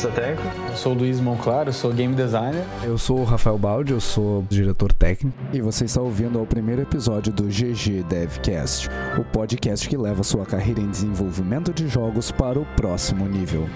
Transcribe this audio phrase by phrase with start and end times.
[0.00, 0.70] Eu sou artista técnico.
[0.70, 2.64] Eu sou o Luiz Monclar, eu sou game designer.
[2.82, 5.36] Eu sou o Rafael Baldi, eu sou diretor técnico.
[5.52, 8.88] E você está ouvindo o primeiro episódio do GG Devcast,
[9.18, 13.68] o podcast que leva sua carreira em desenvolvimento de jogos para o próximo nível.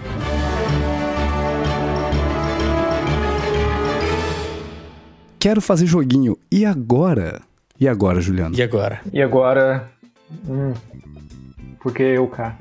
[5.39, 6.39] Quero fazer joguinho.
[6.51, 7.43] E agora?
[7.79, 8.57] E agora, Juliano?
[8.57, 9.03] E agora?
[9.13, 9.91] E agora.
[10.49, 10.73] Hum,
[11.85, 12.59] porque eu, cara.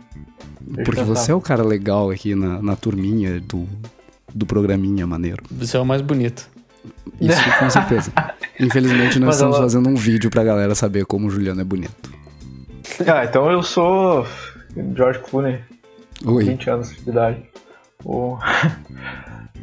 [0.61, 3.67] Deixa Porque você é o cara legal aqui na, na turminha do,
[4.33, 5.43] do programinha maneiro.
[5.51, 6.47] Você é o mais bonito.
[7.19, 8.13] Isso com certeza.
[8.59, 11.63] Infelizmente, nós Mas estamos ela- fazendo um vídeo pra galera saber como o Juliano é
[11.63, 12.11] bonito.
[13.07, 14.25] Ah, então eu sou.
[14.95, 15.59] George Clooney,
[16.25, 17.43] Oi, 20 anos de idade.
[18.05, 18.37] O-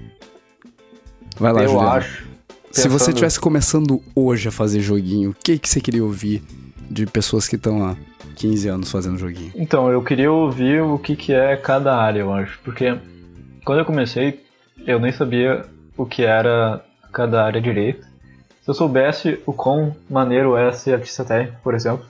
[1.39, 1.91] vai lá, eu Juliano.
[1.91, 2.29] acho.
[2.71, 6.43] Se você estivesse começando hoje a fazer joguinho, o que, que você queria ouvir
[6.91, 7.97] de pessoas que estão há
[8.41, 9.53] 15 anos fazendo joguinho?
[9.55, 12.59] Então, eu queria ouvir o que, que é cada área, eu acho.
[12.65, 12.99] Porque
[13.67, 14.43] quando eu comecei,
[14.87, 16.83] eu nem sabia o que era
[17.13, 18.07] cada área direito.
[18.63, 22.07] Se eu soubesse o quão maneiro é ser artista técnico, por exemplo,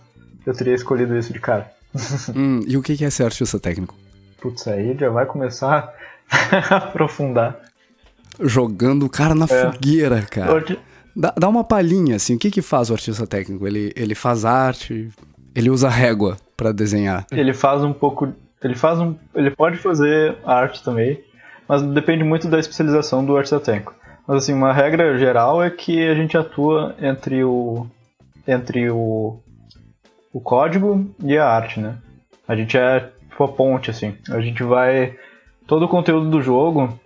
[0.46, 1.68] eu teria escolhido isso de cara.
[2.36, 3.96] Hum, e o que, é ser artista técnico?
[4.40, 5.92] Putz, aí já vai começar
[6.70, 7.58] a aprofundar.
[8.40, 9.72] Jogando o cara na É.
[9.72, 10.64] fogueira, cara.
[11.16, 13.66] Dá, dá uma palhinha, assim, o que que faz o artista técnico?
[13.66, 15.10] Ele, ele faz arte,
[15.54, 17.26] ele usa régua pra desenhar.
[17.30, 18.32] Ele faz um pouco.
[18.62, 19.14] Ele faz um.
[19.34, 21.22] Ele pode fazer arte também,
[21.68, 23.94] mas depende muito da especialização do artista técnico.
[24.26, 27.86] Mas assim, uma regra geral é que a gente atua entre o.
[28.46, 29.40] entre o.
[30.32, 31.96] o código e a arte, né?
[32.46, 34.14] A gente é tipo a ponte, assim.
[34.30, 35.16] A gente vai.
[35.66, 36.98] Todo o conteúdo do jogo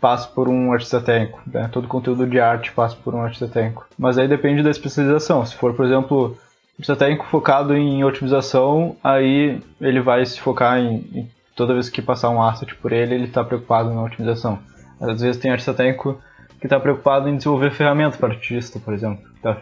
[0.00, 1.68] passa por um artista técnico, né?
[1.72, 3.86] Todo conteúdo de arte passa por um artista técnico.
[3.98, 5.44] Mas aí depende da especialização.
[5.44, 6.36] Se for, por exemplo,
[6.74, 12.30] artista técnico focado em otimização, aí ele vai se focar em, toda vez que passar
[12.30, 14.58] um asset por ele, ele está preocupado na otimização.
[15.00, 16.20] Às vezes tem artista técnico
[16.60, 19.22] que está preocupado em desenvolver ferramenta para artista, por exemplo.
[19.36, 19.56] Está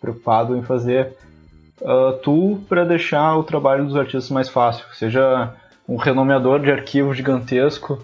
[0.00, 1.16] preocupado em fazer
[1.80, 5.52] uh, tool para deixar o trabalho dos artistas mais fácil, seja
[5.88, 7.98] um renomeador de arquivo gigantesco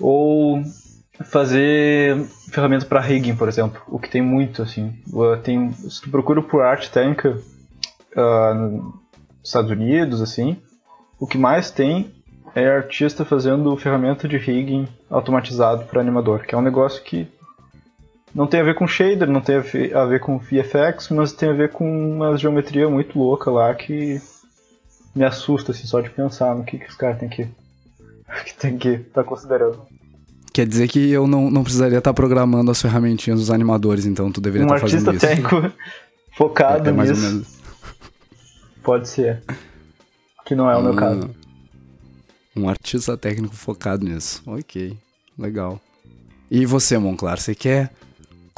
[0.00, 0.62] ou
[1.24, 2.16] fazer
[2.50, 4.94] ferramenta para rigging, por exemplo, o que tem muito assim.
[5.12, 7.38] Uh, Tem, se tu procura por arte técnica
[8.16, 8.94] uh, nos
[9.42, 10.56] Estados Unidos, assim,
[11.18, 12.12] o que mais tem
[12.54, 17.28] é artista fazendo ferramenta de rigging automatizado para animador, que é um negócio que
[18.34, 21.32] não tem a ver com shader, não tem a ver, a ver com VFX, mas
[21.32, 24.20] tem a ver com uma geometria muito louca lá que
[25.14, 27.48] me assusta assim, só de pensar no que, que os caras têm que
[28.44, 29.80] que tem que estar considerando.
[30.58, 34.40] Quer dizer que eu não, não precisaria estar programando as ferramentinhas dos animadores, então tu
[34.40, 35.24] deveria Um estar artista fazendo isso.
[35.24, 35.72] técnico
[36.36, 37.46] focado É, é mais ou nisso menos.
[38.82, 39.40] pode ser.
[40.44, 41.30] Que não é o meu Ah, caso.
[42.56, 44.42] Um artista técnico focado nisso.
[44.48, 44.98] Ok,
[45.38, 45.80] legal.
[46.50, 47.92] E você, Monclar, você quer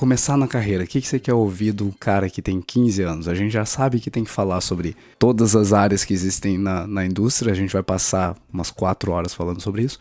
[0.01, 0.85] começar na carreira?
[0.85, 3.29] O que, que você quer ouvir do cara que tem 15 anos?
[3.29, 6.87] A gente já sabe que tem que falar sobre todas as áreas que existem na,
[6.87, 9.99] na indústria, a gente vai passar umas 4 horas falando sobre isso.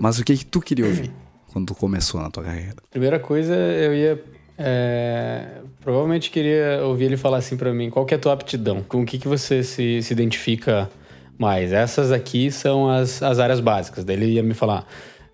[0.00, 1.12] Mas o que, que tu queria ouvir
[1.52, 2.76] quando tu começou na tua carreira?
[2.90, 4.24] Primeira coisa, eu ia.
[4.56, 5.44] é,
[5.82, 8.82] provavelmente queria ouvir ele falar assim pra mim: qual que é a tua aptidão?
[8.82, 10.88] Com o que, que você se, se identifica
[11.36, 11.70] mais?
[11.70, 14.06] Essas aqui são as, as áreas básicas.
[14.06, 14.86] Daí ele ia me falar: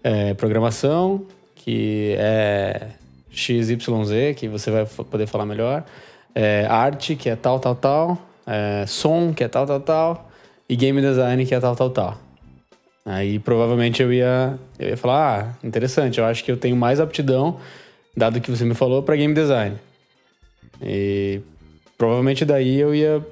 [0.03, 2.89] é, programação, que é
[3.35, 5.85] XYZ, que você vai poder falar melhor.
[6.35, 8.19] é, arte, que é tal, tal, tal.
[8.47, 10.31] é, som, que é tal, tal, tal.
[10.69, 12.19] E game design, que é tal, tal, tal.
[13.07, 17.01] Aí provavelmente eu ia, eu ia falar, ah, interessante, eu acho que eu tenho mais
[17.01, 17.61] aptidão,
[18.17, 19.77] dado que você me falou, para game design.
[20.81, 21.41] E
[21.99, 23.25] provavelmente daí eu ia,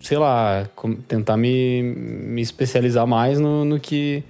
[0.00, 0.68] sei lá,
[1.08, 4.22] tentar me, me especializar mais no, no que.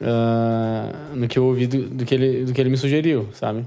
[0.00, 3.66] ah, no que eu ouvi do, do que ele, do que ele me sugeriu, sabe?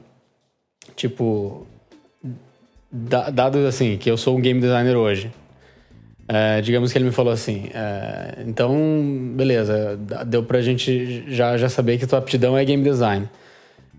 [1.01, 1.65] Tipo,
[2.91, 5.31] da- dado assim, que eu sou um game designer hoje,
[6.27, 8.71] é, digamos que ele me falou assim, é, então,
[9.33, 13.27] beleza, deu pra gente já, já saber que tua aptidão é game design.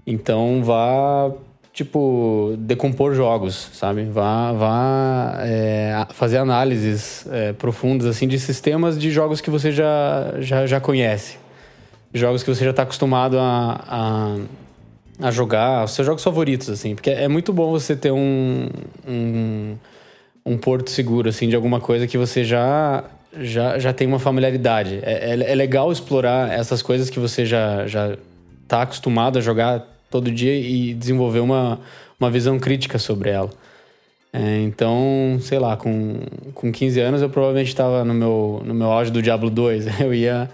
[0.06, 1.32] Então vá,
[1.72, 4.04] tipo, decompor jogos, sabe?
[4.04, 10.34] Vá, vá é, fazer análises é, profundas, assim, de sistemas de jogos que você já,
[10.38, 11.36] já, já conhece.
[12.14, 14.36] Jogos que você já tá acostumado a, a,
[15.22, 16.94] a jogar, os seus jogos favoritos, assim.
[16.94, 18.68] Porque é muito bom você ter um,
[19.06, 19.76] um
[20.44, 23.04] um porto seguro, assim, de alguma coisa que você já
[23.40, 25.00] já, já tem uma familiaridade.
[25.02, 28.16] É, é, é legal explorar essas coisas que você já, já
[28.68, 31.80] tá acostumado a jogar todo dia e desenvolver uma,
[32.20, 33.50] uma visão crítica sobre ela.
[34.34, 36.20] É, então, sei lá, com,
[36.54, 40.00] com 15 anos eu provavelmente estava no meu, no meu auge do Diablo 2.
[40.00, 40.50] Eu ia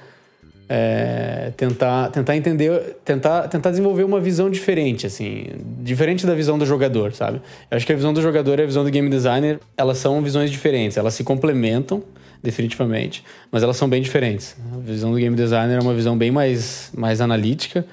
[0.69, 5.47] é, tentar, tentar entender, tentar, tentar desenvolver uma visão diferente, assim,
[5.81, 7.41] diferente da visão do jogador, sabe?
[7.71, 10.21] Eu acho que a visão do jogador e a visão do game designer, elas são
[10.23, 12.03] visões diferentes, elas se complementam,
[12.43, 14.57] definitivamente, mas elas são bem diferentes.
[14.75, 17.85] A visão do game designer é uma visão bem mais, mais analítica,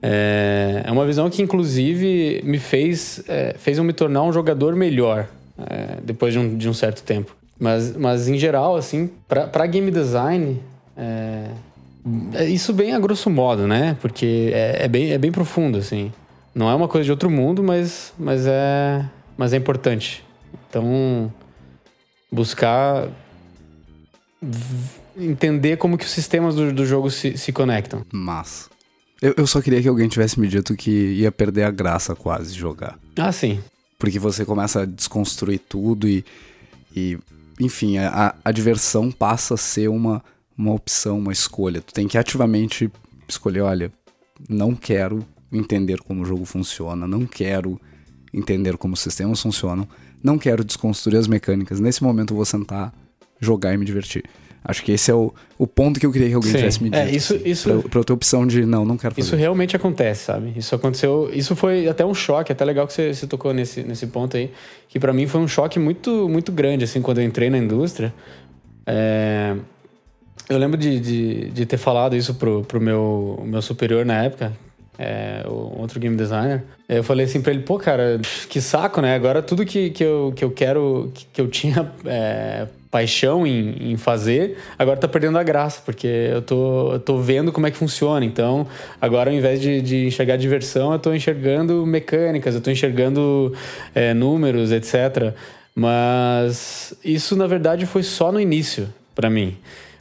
[0.00, 4.74] é, é uma visão que, inclusive, me fez, é, fez eu me tornar um jogador
[4.74, 5.28] melhor
[5.58, 7.36] é, depois de um, de um certo tempo.
[7.58, 10.60] Mas, mas, em geral, assim, para game design,
[10.96, 11.48] é,
[12.48, 13.96] isso bem a grosso modo, né?
[14.00, 16.12] Porque é, é, bem, é bem profundo, assim.
[16.54, 19.04] Não é uma coisa de outro mundo, mas, mas, é,
[19.36, 20.24] mas é importante.
[20.68, 21.32] Então,
[22.30, 23.08] buscar
[25.16, 28.04] entender como que os sistemas do, do jogo se, se conectam.
[28.12, 28.68] Mas
[29.20, 32.52] eu, eu só queria que alguém tivesse me dito que ia perder a graça quase
[32.52, 32.98] de jogar.
[33.16, 33.60] Ah, sim.
[33.98, 36.24] Porque você começa a desconstruir tudo e,
[36.94, 37.18] e
[37.58, 40.22] enfim, a, a diversão passa a ser uma
[40.58, 41.80] uma opção, uma escolha.
[41.80, 42.90] Tu tem que ativamente
[43.28, 43.92] escolher, olha,
[44.48, 47.80] não quero entender como o jogo funciona, não quero
[48.34, 49.86] entender como os sistemas funcionam,
[50.22, 51.78] não quero desconstruir as mecânicas.
[51.78, 52.92] Nesse momento eu vou sentar,
[53.40, 54.24] jogar e me divertir.
[54.64, 56.58] Acho que esse é o, o ponto que eu queria que alguém Sim.
[56.58, 57.14] tivesse me é, dito.
[57.14, 59.26] É, isso, assim, isso, pra, pra eu ter opção de não, não quero fazer.
[59.26, 60.52] Isso realmente acontece, sabe?
[60.56, 61.30] Isso aconteceu.
[61.32, 64.50] Isso foi até um choque, até legal que você, você tocou nesse, nesse ponto aí.
[64.88, 68.12] Que para mim foi um choque muito, muito grande, assim, quando eu entrei na indústria.
[68.84, 69.56] É,
[70.48, 74.52] eu lembro de, de, de, ter falado isso pro, pro meu, meu superior na época,
[74.98, 76.64] é, outro game designer.
[76.88, 78.18] Eu falei assim pra ele, pô, cara,
[78.48, 79.14] que saco, né?
[79.14, 83.92] Agora tudo que, que, eu, que eu quero, que, que eu tinha é, paixão em,
[83.92, 87.70] em, fazer, agora tá perdendo a graça, porque eu tô, eu tô vendo como é
[87.70, 88.24] que funciona.
[88.24, 88.66] Então,
[89.00, 93.54] agora ao invés de, de enxergar diversão, eu tô enxergando mecânicas, eu tô enxergando
[93.94, 95.34] é, números, etc.
[95.74, 99.56] Mas isso, na verdade, foi só no início para mim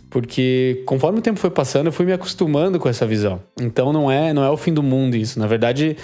[0.09, 3.41] porque conforme o tempo foi passando, eu fui me acostumando com essa visão.
[3.59, 5.39] Então não é, não é o fim do mundo isso.
[5.39, 5.97] Na verdade,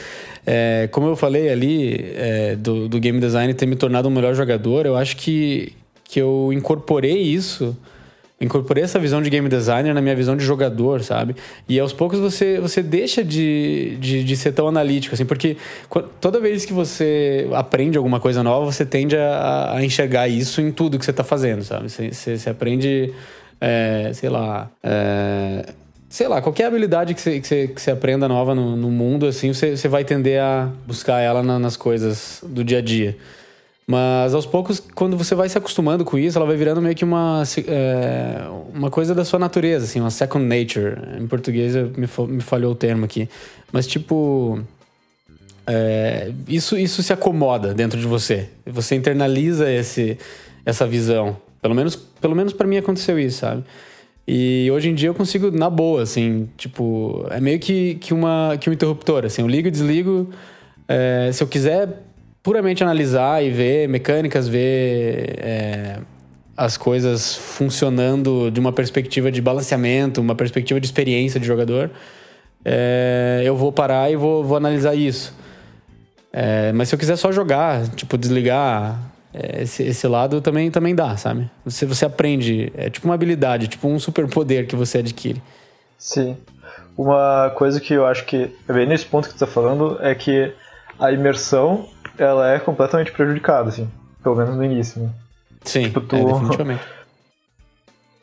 [0.45, 4.35] é, como eu falei ali é, do, do game design ter me tornado um melhor
[4.35, 5.73] jogador, eu acho que,
[6.03, 7.75] que eu incorporei isso
[8.44, 11.35] incorporei essa visão de game designer na minha visão de jogador, sabe?
[11.67, 15.55] E aos poucos você, você deixa de, de, de ser tão analítico, assim, porque
[16.19, 20.71] toda vez que você aprende alguma coisa nova, você tende a, a enxergar isso em
[20.71, 21.89] tudo que você está fazendo, sabe?
[21.89, 23.13] Você, você, você aprende
[23.65, 25.65] é, sei lá, é,
[26.10, 29.77] sei lá, qualquer habilidade que você, que que aprenda nova no, no mundo, assim, você,
[29.77, 33.18] você vai tender a buscar ela na, nas coisas do dia a dia.
[33.88, 37.06] Mas aos poucos, quando você vai se acostumando com isso, ela vai virando meio que
[37.06, 38.42] uma, é,
[38.74, 40.98] uma coisa da sua natureza, assim, uma second nature.
[41.18, 43.30] Em português me, me falhou o termo aqui.
[43.71, 44.62] Mas tipo.
[45.65, 48.50] É, isso, isso se acomoda dentro de você.
[48.65, 50.18] Você internaliza esse,
[50.65, 51.38] essa visão.
[51.63, 53.63] Pelo menos, pelo menos para mim aconteceu isso, sabe?
[54.27, 58.57] E hoje em dia eu consigo, na boa, assim, tipo, é meio que, que, uma,
[58.60, 60.30] que um interruptor, assim, eu ligo e desligo.
[60.89, 62.04] É, se eu quiser
[62.44, 66.00] puramente analisar e ver mecânicas, ver é,
[66.57, 71.89] as coisas funcionando de uma perspectiva de balanceamento, uma perspectiva de experiência de jogador,
[72.65, 75.34] é, eu vou parar e vou, vou analisar isso.
[76.34, 81.18] É, mas se eu quiser só jogar, tipo, desligar esse, esse lado também, também dá,
[81.18, 81.50] sabe?
[81.66, 85.42] Você, você aprende, é tipo uma habilidade, tipo um superpoder que você adquire.
[85.98, 86.38] Sim.
[86.98, 90.13] Uma coisa que eu acho que é bem nesse ponto que tu tá falando é
[90.13, 90.54] que
[91.00, 91.88] a imersão
[92.18, 93.90] ela é completamente prejudicada, assim.
[94.22, 95.10] Pelo menos no início, né?
[95.63, 96.84] Sim, tipo, tu, é, definitivamente.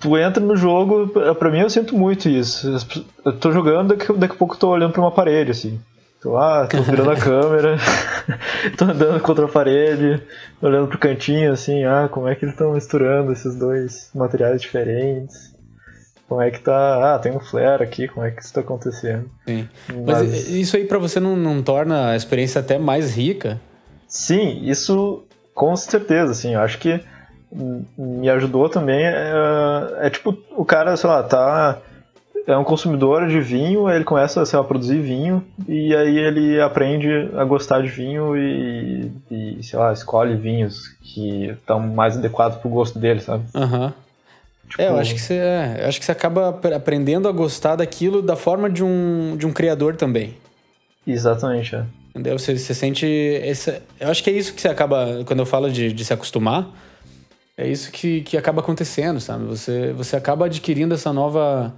[0.00, 2.74] Tu entra no jogo, pra mim eu sinto muito isso.
[3.22, 5.78] Eu tô jogando, daqui, daqui a pouco eu tô olhando pra uma parede, assim.
[6.20, 7.78] Tô lá, tô virando a câmera,
[8.76, 10.22] tô andando contra a parede,
[10.60, 15.54] olhando pro cantinho assim, ah, como é que eles estão misturando esses dois materiais diferentes?
[16.28, 17.14] Como é que tá.
[17.14, 19.28] Ah, tem um flare aqui, como é que isso tá acontecendo?
[19.48, 19.68] Sim.
[19.88, 23.60] Mas, Mas isso aí para você não, não torna a experiência até mais rica?
[24.06, 25.24] Sim, isso
[25.54, 27.00] com certeza, assim, eu acho que
[27.98, 29.04] me ajudou também.
[29.04, 29.32] É,
[30.02, 31.80] é tipo, o cara, sei lá, tá
[32.50, 36.60] é um consumidor de vinho, ele começa sei lá, a produzir vinho e aí ele
[36.60, 42.58] aprende a gostar de vinho e, e sei lá, escolhe vinhos que estão mais adequados
[42.58, 43.44] pro gosto dele, sabe?
[43.54, 43.86] Aham.
[43.86, 43.92] Uhum.
[44.68, 44.82] Tipo...
[44.82, 48.36] É, eu acho que você, é, acho que você acaba aprendendo a gostar daquilo da
[48.36, 50.36] forma de um, de um criador também.
[51.04, 51.84] Exatamente, é.
[52.10, 52.38] Entendeu?
[52.38, 53.04] Você, você sente.
[53.06, 55.24] Esse, eu acho que é isso que você acaba.
[55.24, 56.68] Quando eu falo de, de se acostumar,
[57.56, 59.44] é isso que, que acaba acontecendo, sabe?
[59.44, 61.74] Você, você acaba adquirindo essa nova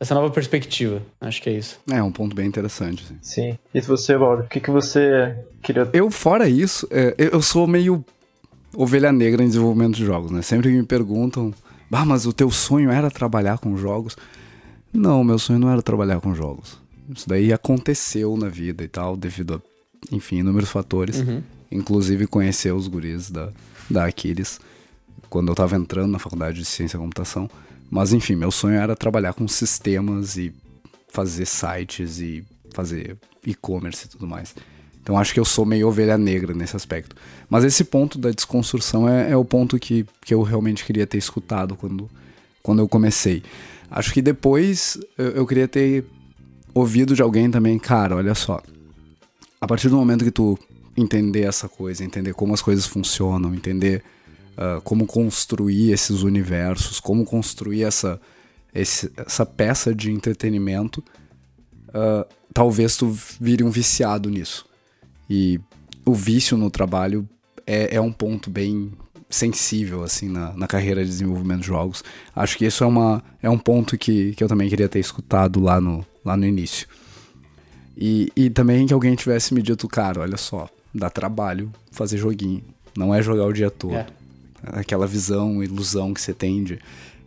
[0.00, 1.02] essa nova perspectiva.
[1.20, 1.78] Acho que é isso.
[1.90, 3.04] É, um ponto bem interessante.
[3.04, 3.18] Sim.
[3.20, 3.58] sim.
[3.74, 5.88] E você, Walter, o que, que você queria...
[5.92, 8.02] Eu, fora isso, é, eu sou meio
[8.74, 10.40] ovelha negra em desenvolvimento de jogos, né?
[10.40, 11.52] Sempre me perguntam,
[11.92, 14.16] ah, mas o teu sonho era trabalhar com jogos?
[14.90, 16.78] Não, meu sonho não era trabalhar com jogos.
[17.14, 21.20] Isso daí aconteceu na vida e tal, devido a, enfim, inúmeros fatores.
[21.20, 21.42] Uhum.
[21.70, 23.50] Inclusive conhecer os guris da,
[23.88, 24.60] da Aquiles,
[25.28, 27.50] quando eu tava entrando na faculdade de ciência e computação.
[27.90, 30.54] Mas enfim, meu sonho era trabalhar com sistemas e
[31.08, 34.54] fazer sites e fazer e-commerce e tudo mais.
[35.02, 37.16] Então acho que eu sou meio ovelha negra nesse aspecto.
[37.48, 41.18] Mas esse ponto da desconstrução é, é o ponto que, que eu realmente queria ter
[41.18, 42.08] escutado quando,
[42.62, 43.42] quando eu comecei.
[43.90, 46.04] Acho que depois eu, eu queria ter
[46.72, 48.62] ouvido de alguém também, cara, olha só.
[49.60, 50.56] A partir do momento que tu
[50.96, 54.04] entender essa coisa, entender como as coisas funcionam, entender
[54.52, 58.20] uh, como construir esses universos, como construir essa,
[58.74, 61.02] esse, essa peça de entretenimento,
[61.88, 64.66] uh, talvez tu vire um viciado nisso.
[65.28, 65.60] E
[66.04, 67.28] o vício no trabalho
[67.66, 68.92] é, é um ponto bem
[69.28, 72.02] sensível assim na, na carreira de desenvolvimento de jogos.
[72.34, 75.60] Acho que isso é, uma, é um ponto que, que eu também queria ter escutado
[75.60, 76.88] lá no, lá no início.
[77.96, 82.64] E, e também que alguém tivesse me dito, cara, olha só, dá trabalho fazer joguinho.
[82.96, 83.94] Não é jogar o dia todo.
[83.94, 84.06] É.
[84.62, 86.78] Aquela visão, ilusão que você tem de,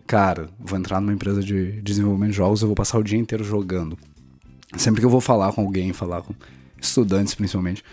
[0.05, 3.43] cara, vou entrar numa empresa de desenvolvimento de jogos, eu vou passar o dia inteiro
[3.43, 3.97] jogando.
[4.77, 6.33] Sempre que eu vou falar com alguém, falar com
[6.81, 7.83] estudantes principalmente,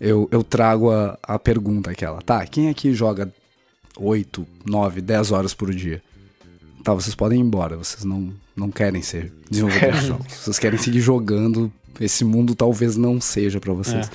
[0.00, 3.32] eu, eu trago a, a pergunta aquela, tá, quem aqui joga
[3.96, 6.02] 8, 9, 10 horas por dia?
[6.82, 10.32] Tá, vocês podem ir embora, vocês não, não querem ser desenvolvedores de jogos.
[10.32, 14.08] Vocês querem seguir jogando, esse mundo talvez não seja para vocês.
[14.08, 14.10] É.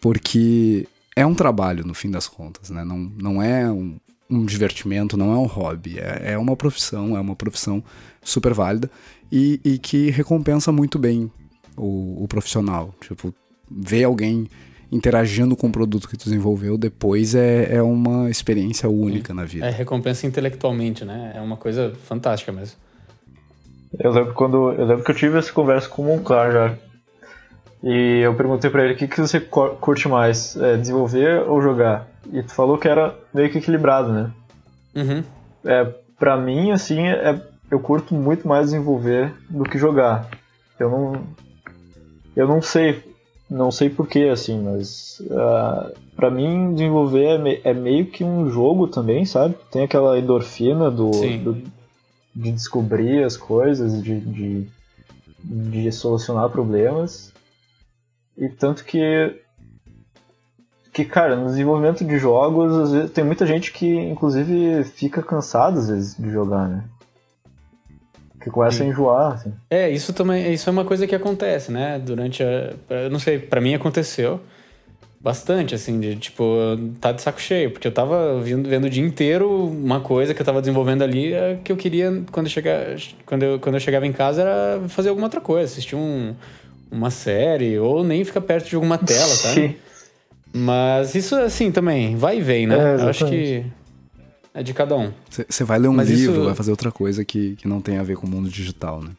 [0.00, 2.84] Porque é um trabalho, no fim das contas, né?
[2.84, 3.98] Não, não é um,
[4.30, 5.98] um divertimento, não é um hobby.
[5.98, 7.82] É, é uma profissão, é uma profissão
[8.22, 8.90] super válida
[9.30, 11.30] e, e que recompensa muito bem
[11.76, 12.94] o, o profissional.
[13.00, 13.34] Tipo,
[13.70, 14.48] ver alguém
[14.90, 19.36] interagindo com o produto que tu desenvolveu depois é, é uma experiência única Sim.
[19.36, 19.66] na vida.
[19.66, 21.32] É recompensa intelectualmente, né?
[21.34, 22.76] É uma coisa fantástica mesmo.
[23.98, 26.78] Eu lembro quando eu lembro que eu tive essa conversa com o Monclar já.
[27.82, 32.06] E eu perguntei para ele o que, que você curte mais, é, desenvolver ou jogar?
[32.32, 34.30] E tu falou que era meio que equilibrado, né?
[34.94, 35.24] Uhum.
[35.64, 35.84] É,
[36.18, 40.28] pra mim, assim, é, eu curto muito mais desenvolver do que jogar.
[40.78, 41.22] Eu não.
[42.36, 43.02] Eu não sei.
[43.50, 45.20] Não sei porquê, assim, mas.
[45.20, 49.56] Uh, pra mim, desenvolver é, me, é, meio que um jogo também, sabe?
[49.70, 51.62] Tem aquela endorfina do, do
[52.34, 54.68] de descobrir as coisas, de, de,
[55.44, 57.31] de solucionar problemas.
[58.36, 59.40] E tanto que
[60.92, 65.78] que, cara, no desenvolvimento de jogos, às vezes, tem muita gente que, inclusive, fica cansada,
[65.78, 66.84] às vezes, de jogar, né?
[68.42, 69.54] Que começa a enjoar, assim.
[69.70, 71.98] É, isso também, isso é uma coisa que acontece, né?
[71.98, 72.74] Durante a...
[72.90, 74.40] Eu não sei, para mim aconteceu
[75.18, 76.44] bastante, assim, de, tipo,
[77.00, 80.42] tá de saco cheio, porque eu tava vendo, vendo o dia inteiro uma coisa que
[80.42, 83.80] eu tava desenvolvendo ali é que eu queria, quando eu, chega, quando, eu, quando eu
[83.80, 86.34] chegava em casa, era fazer alguma outra coisa, assistir um,
[86.92, 89.54] uma série, ou nem ficar perto de alguma tela, sabe?
[89.54, 89.74] Sim.
[90.52, 92.76] Mas isso, assim, também, vai e vem, né?
[92.76, 93.64] É, eu acho que
[94.54, 95.10] é de cada um.
[95.30, 96.44] Você vai ler um Mas livro, isso...
[96.44, 99.10] vai fazer outra coisa que, que não tem a ver com o mundo digital, né?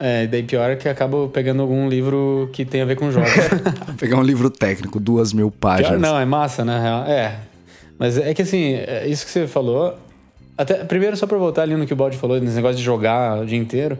[0.00, 3.30] É, daí pior é que acabo pegando algum livro que tem a ver com jogos.
[3.96, 5.92] Pegar um livro técnico, duas mil páginas.
[5.92, 7.04] Pior não, é massa, na real.
[7.04, 7.38] É.
[7.96, 9.96] Mas é que assim, é isso que você falou.
[10.58, 13.40] Até, primeiro, só pra voltar ali no que o Baldi falou, nesse negócio de jogar
[13.40, 13.96] o dia inteiro.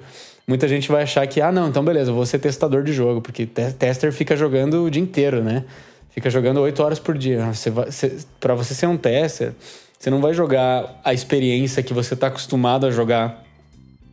[0.46, 3.22] Muita gente vai achar que, ah, não, então beleza, eu vou ser testador de jogo,
[3.22, 5.64] porque tester fica jogando o dia inteiro, né?
[6.10, 7.52] Fica jogando oito horas por dia.
[7.52, 9.52] Você você, pra você ser um tester,
[9.98, 13.42] você não vai jogar a experiência que você tá acostumado a jogar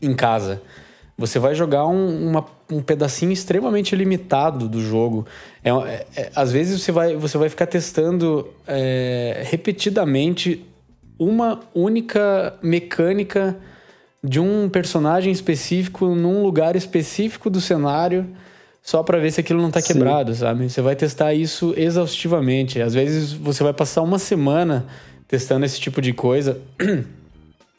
[0.01, 0.61] em casa.
[1.17, 5.27] Você vai jogar um, uma, um pedacinho extremamente limitado do jogo.
[5.63, 10.65] É, é, é, às vezes você vai, você vai ficar testando é, repetidamente
[11.19, 13.55] uma única mecânica
[14.23, 18.27] de um personagem específico num lugar específico do cenário
[18.83, 19.93] só para ver se aquilo não tá Sim.
[19.93, 20.69] quebrado, sabe?
[20.69, 22.81] Você vai testar isso exaustivamente.
[22.81, 24.85] Às vezes você vai passar uma semana
[25.27, 26.59] testando esse tipo de coisa.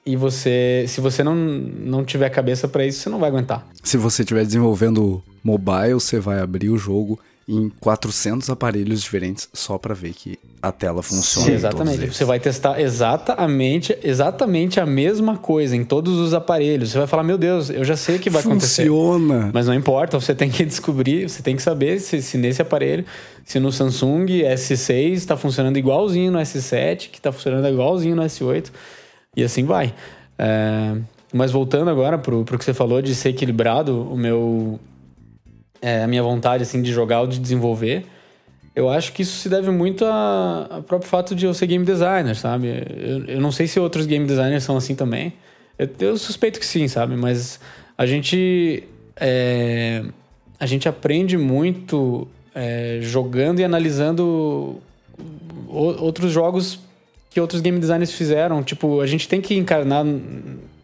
[0.05, 3.65] E você, se você não, não tiver cabeça para isso, você não vai aguentar.
[3.85, 9.77] Se você estiver desenvolvendo mobile, você vai abrir o jogo em 400 aparelhos diferentes só
[9.77, 11.49] para ver que a tela funciona.
[11.49, 12.07] Sim, exatamente.
[12.07, 16.91] Você vai testar exatamente, exatamente a mesma coisa em todos os aparelhos.
[16.91, 18.87] Você vai falar, meu Deus, eu já sei o que vai acontecer.
[18.87, 19.51] Funciona.
[19.53, 23.05] Mas não importa, você tem que descobrir, você tem que saber se, se nesse aparelho,
[23.45, 28.71] se no Samsung S6 está funcionando igualzinho no S7, que está funcionando igualzinho no S8.
[29.37, 29.93] E assim vai.
[30.39, 30.97] É,
[31.33, 34.79] mas voltando agora pro, pro que você falou de ser equilibrado, o meu.
[35.83, 38.07] É, a minha vontade assim, de jogar ou de desenvolver,
[38.75, 42.37] eu acho que isso se deve muito ao próprio fato de eu ser game designer,
[42.37, 42.69] sabe?
[42.69, 45.33] Eu, eu não sei se outros game designers são assim também.
[45.79, 47.17] Eu, eu suspeito que sim, sabe?
[47.17, 47.61] Mas
[47.99, 48.85] a gente
[49.17, 50.03] é,
[50.59, 54.81] a gente aprende muito é, jogando e analisando
[55.69, 56.79] outros jogos
[57.31, 58.63] que outros game designers fizeram.
[58.63, 60.05] Tipo, a gente tem que encarnar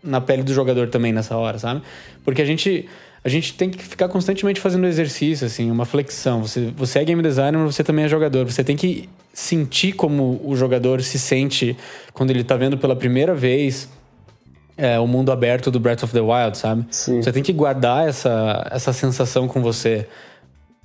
[0.03, 1.83] na pele do jogador também nessa hora, sabe?
[2.25, 2.89] Porque a gente
[3.25, 6.43] a gente tem que ficar constantemente fazendo exercício, assim, uma flexão.
[6.43, 8.45] Você, você é game designer, mas você também é jogador.
[8.45, 11.77] Você tem que sentir como o jogador se sente
[12.13, 13.89] quando ele tá vendo pela primeira vez
[14.77, 16.87] é, o mundo aberto do Breath of the Wild, sabe?
[16.91, 17.21] Sim.
[17.21, 20.07] Você tem que guardar essa, essa sensação com você.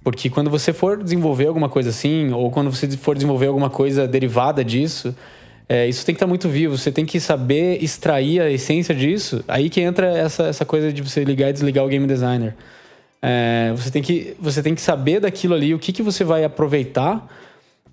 [0.04, 4.08] Porque quando você for desenvolver alguma coisa assim, ou quando você for desenvolver alguma coisa
[4.08, 5.16] derivada disso,
[5.68, 6.78] é, isso tem que estar muito vivo.
[6.78, 9.44] Você tem que saber extrair a essência disso.
[9.48, 12.56] Aí que entra essa, essa coisa de você ligar e desligar o game designer.
[13.22, 16.44] É, você, tem que, você tem que saber daquilo ali, o que, que você vai
[16.44, 17.26] aproveitar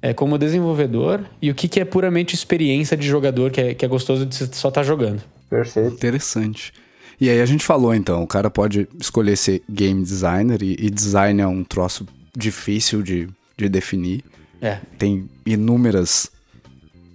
[0.03, 3.85] é, como desenvolvedor e o que, que é puramente experiência de jogador, que é, que
[3.85, 5.23] é gostoso de só estar tá jogando.
[5.49, 5.95] Perfeito.
[5.95, 6.73] Interessante.
[7.21, 10.91] E aí a gente falou então, o cara pode escolher ser game designer e, e
[10.91, 14.25] design é um troço difícil de, de definir.
[14.61, 14.79] É.
[14.99, 16.31] Tem inúmeras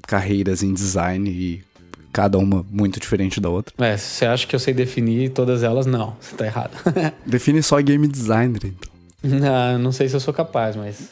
[0.07, 1.63] carreiras em design e
[2.11, 3.73] cada uma muito diferente da outra.
[3.85, 6.71] É, se você acha que eu sei definir todas elas, não, você tá errado.
[7.25, 8.91] Define só game designer, então.
[9.21, 11.09] Não, não sei se eu sou capaz, mas.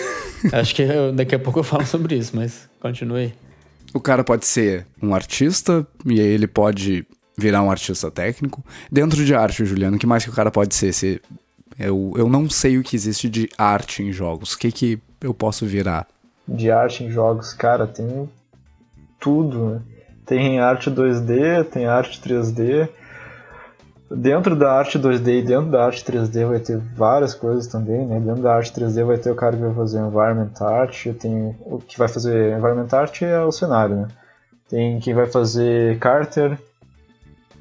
[0.52, 3.34] acho que eu, daqui a pouco eu falo sobre isso, mas continue.
[3.92, 8.64] O cara pode ser um artista, e aí ele pode virar um artista técnico.
[8.90, 10.92] Dentro de arte, Juliano, o que mais que o cara pode ser?
[10.92, 11.20] Se
[11.78, 14.52] eu, eu não sei o que existe de arte em jogos.
[14.52, 16.06] O que, que eu posso virar?
[16.46, 18.28] De arte em jogos, cara, tem
[19.18, 19.70] tudo.
[19.70, 19.80] Né?
[20.26, 22.88] Tem arte 2D, tem arte 3D.
[24.10, 28.20] Dentro da arte 2D e dentro da arte 3D vai ter várias coisas também, né?
[28.20, 31.78] Dentro da arte 3D vai ter o cara que vai fazer environment art, tem o
[31.78, 34.08] que vai fazer environment art é o cenário, né?
[34.68, 36.58] Tem quem vai fazer Carter,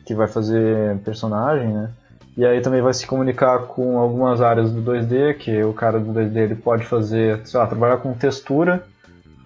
[0.06, 1.90] que vai fazer personagem, né?
[2.36, 6.12] E aí também vai se comunicar com algumas áreas do 2D, que o cara do
[6.12, 8.84] 2D ele pode fazer, sei lá, trabalhar com textura,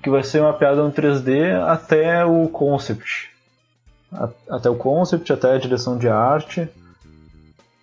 [0.02, 3.30] que vai ser mapeada no 3D até o concept.
[4.50, 6.70] Até o concept, até a direção de arte.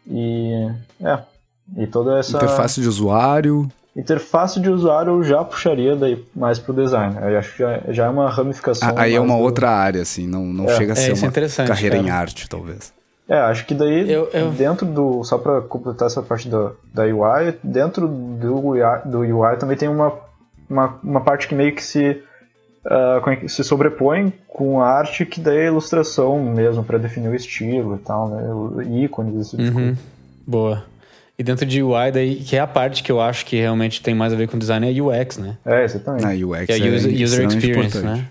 [0.07, 0.71] E
[1.03, 1.19] é,
[1.77, 3.71] e toda essa interface de usuário.
[3.97, 7.17] Interface de usuário eu já puxaria daí mais pro design.
[7.21, 8.89] Eu acho que já, já é uma ramificação.
[8.89, 9.41] Ah, aí é uma do...
[9.41, 10.77] outra área, assim, não, não é.
[10.77, 12.09] chega a é, ser é uma carreira cara.
[12.09, 12.93] em arte, talvez.
[13.29, 14.51] É, acho que daí eu, eu...
[14.51, 15.25] dentro do.
[15.25, 19.89] Só para completar essa parte da, da UI, dentro do UI, do UI também tem
[19.89, 20.13] uma,
[20.69, 22.23] uma, uma parte que meio que se.
[22.85, 27.95] Uh, se sobrepõe com a arte que daí é ilustração mesmo, para definir o estilo
[27.97, 28.43] e tal, né?
[29.03, 29.97] Ícones, esse tipo uhum.
[30.47, 30.85] Boa.
[31.39, 34.15] E dentro de UI, daí, que é a parte que eu acho que realmente tem
[34.15, 35.57] mais a ver com design, é UX, né?
[35.65, 36.27] É, exatamente.
[36.27, 38.05] A UX que é, é user, user experience, importante.
[38.05, 38.29] né?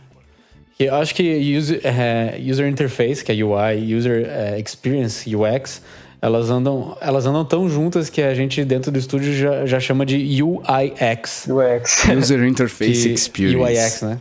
[0.86, 5.82] Eu acho que user, é, user interface, que é UI, user é, experience, UX,
[6.22, 10.06] elas andam, elas andam tão juntas que a gente dentro do estúdio já, já chama
[10.06, 11.48] de UIX.
[11.50, 12.06] UX.
[12.18, 13.58] User Interface Experience.
[13.62, 14.20] UIX, né?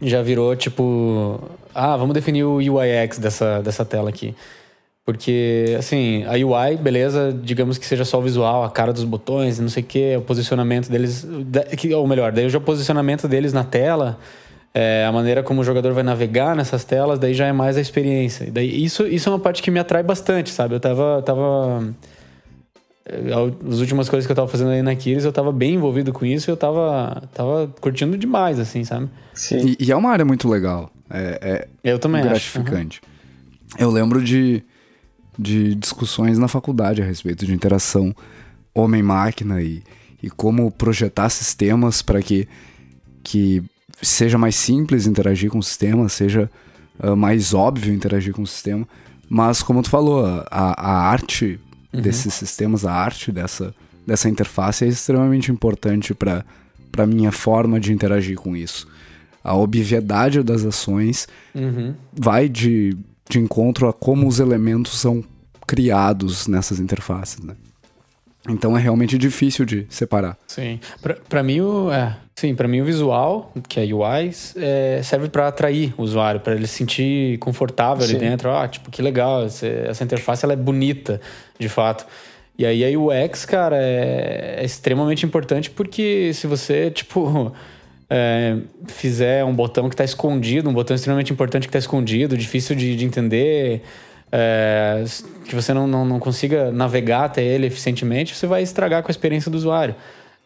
[0.00, 1.40] Já virou tipo,
[1.74, 4.34] ah, vamos definir o UIX dessa, dessa tela aqui.
[5.04, 9.58] Porque, assim, a UI, beleza, digamos que seja só o visual, a cara dos botões,
[9.58, 11.26] não sei o que, o posicionamento deles,
[11.96, 14.16] ou melhor, daí já o posicionamento deles na tela,
[14.72, 17.80] é, a maneira como o jogador vai navegar nessas telas, daí já é mais a
[17.80, 18.44] experiência.
[18.44, 20.74] E daí, isso, isso é uma parte que me atrai bastante, sabe?
[20.74, 21.22] Eu tava.
[21.22, 21.92] tava
[23.04, 23.32] é,
[23.68, 26.24] as últimas coisas que eu tava fazendo aí na Kiris, eu tava bem envolvido com
[26.24, 29.08] isso e eu tava, tava curtindo demais, assim, sabe?
[29.34, 29.74] Sim.
[29.78, 30.90] E, e é uma área muito legal.
[31.10, 33.00] É, é eu também gratificante.
[33.04, 33.10] Uhum.
[33.78, 34.62] Eu lembro de,
[35.36, 38.14] de discussões na faculdade a respeito de interação
[38.72, 39.82] homem-máquina e,
[40.22, 42.48] e como projetar sistemas para que,
[43.24, 43.64] que
[44.02, 46.50] seja mais simples interagir com o sistema, seja
[46.98, 48.86] uh, mais óbvio interagir com o sistema.
[49.28, 51.60] Mas, como tu falou, a, a arte
[51.92, 52.00] uhum.
[52.00, 53.74] desses sistemas, a arte dessa,
[54.06, 56.44] dessa interface é extremamente importante para
[56.98, 58.88] a minha forma de interagir com isso.
[59.42, 61.94] A obviedade das ações uhum.
[62.12, 62.96] vai de,
[63.28, 65.24] de encontro a como os elementos são
[65.66, 67.54] criados nessas interfaces, né?
[68.48, 70.36] Então é realmente difícil de separar.
[70.46, 70.80] Sim.
[71.28, 75.48] Para mim, o, é, sim, para mim o visual, que é UI, é, serve para
[75.48, 78.16] atrair o usuário, para ele se sentir confortável sim.
[78.16, 78.50] ali dentro.
[78.50, 81.20] Ah, tipo, que legal, essa interface ela é bonita,
[81.58, 82.06] de fato.
[82.58, 87.52] E aí a UX, cara, é, é extremamente importante porque se você, tipo,
[88.08, 92.74] é, fizer um botão que está escondido, um botão extremamente importante que está escondido, difícil
[92.74, 93.82] de, de entender
[94.32, 95.04] é,
[95.44, 99.12] que você não, não, não, consiga navegar até ele eficientemente, você vai estragar com a
[99.12, 99.94] experiência do usuário.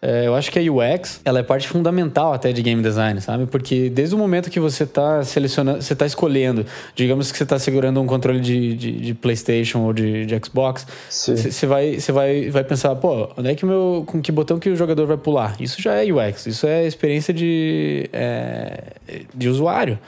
[0.07, 3.47] É, eu acho que a UX, ela é parte fundamental até de game design, sabe?
[3.47, 7.59] Porque desde o momento que você está selecionando, você está escolhendo, digamos que você está
[7.59, 12.65] segurando um controle de, de, de PlayStation ou de, de Xbox, você vai, vai, vai
[12.65, 15.57] pensar, pô, onde é que meu, com que botão que o jogador vai pular?
[15.59, 18.93] Isso já é UX, isso é experiência de, é,
[19.35, 19.99] de usuário.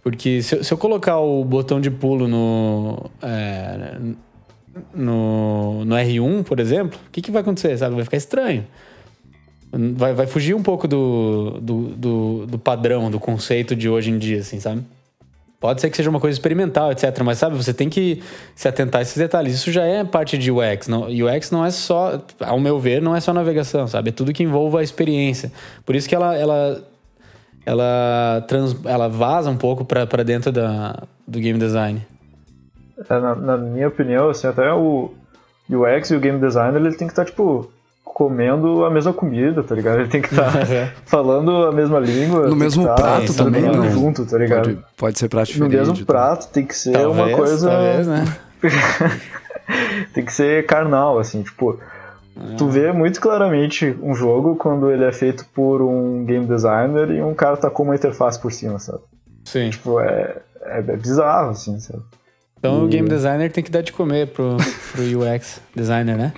[0.00, 3.98] Porque se, se, eu colocar o botão de pulo no, é,
[4.94, 7.76] no, no R1, por exemplo, o que, que vai acontecer?
[7.76, 7.96] Sabe?
[7.96, 8.64] Vai ficar estranho.
[9.72, 14.18] Vai, vai fugir um pouco do, do, do, do, padrão, do conceito de hoje em
[14.18, 14.82] dia, assim, sabe?
[15.60, 17.20] Pode ser que seja uma coisa experimental, etc.
[17.22, 18.22] Mas, sabe, você tem que
[18.54, 19.54] se atentar a esses detalhes.
[19.54, 20.88] Isso já é parte de UX.
[20.88, 24.08] Não, UX não é só, ao meu ver, não é só navegação, sabe?
[24.08, 25.52] É tudo que envolva a experiência.
[25.84, 26.82] Por isso que ela, ela,
[27.64, 32.04] ela, trans, ela vaza um pouco para dentro da, do game design.
[33.08, 35.12] É, na, na, minha opinião, assim, até o
[35.68, 37.70] UX e o game design, ele tem que estar, tipo
[38.20, 40.00] comendo a mesma comida, tá ligado?
[40.00, 42.48] Ele tem que estar tá falando a mesma língua.
[42.48, 43.90] No mesmo tá prato também, não.
[43.90, 44.64] junto, tá ligado?
[44.64, 45.72] Pode, pode ser prato diferente.
[45.72, 47.70] No mesmo prato tem que ser talvez, uma coisa...
[47.70, 48.36] Talvez, né?
[50.12, 51.80] tem que ser carnal, assim, tipo...
[52.58, 57.22] Tu vê muito claramente um jogo quando ele é feito por um game designer e
[57.22, 59.00] um cara tá com uma interface por cima, sabe?
[59.46, 59.70] Sim.
[59.70, 62.02] Tipo, é, é, é bizarro, assim, sabe?
[62.58, 62.84] Então e...
[62.84, 64.58] o game designer tem que dar de comer pro,
[64.92, 66.34] pro UX designer, né?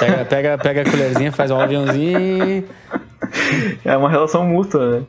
[0.00, 2.64] Pega, pega, pega a colherzinha, faz um aviãozinho
[3.84, 5.06] É uma relação mútua, né?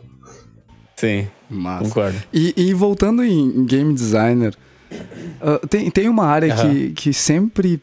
[0.95, 1.85] Sim, Massa.
[1.85, 2.17] concordo.
[2.33, 4.55] E, e voltando em game designer,
[5.41, 6.69] uh, tem, tem uma área uhum.
[6.69, 7.81] que, que sempre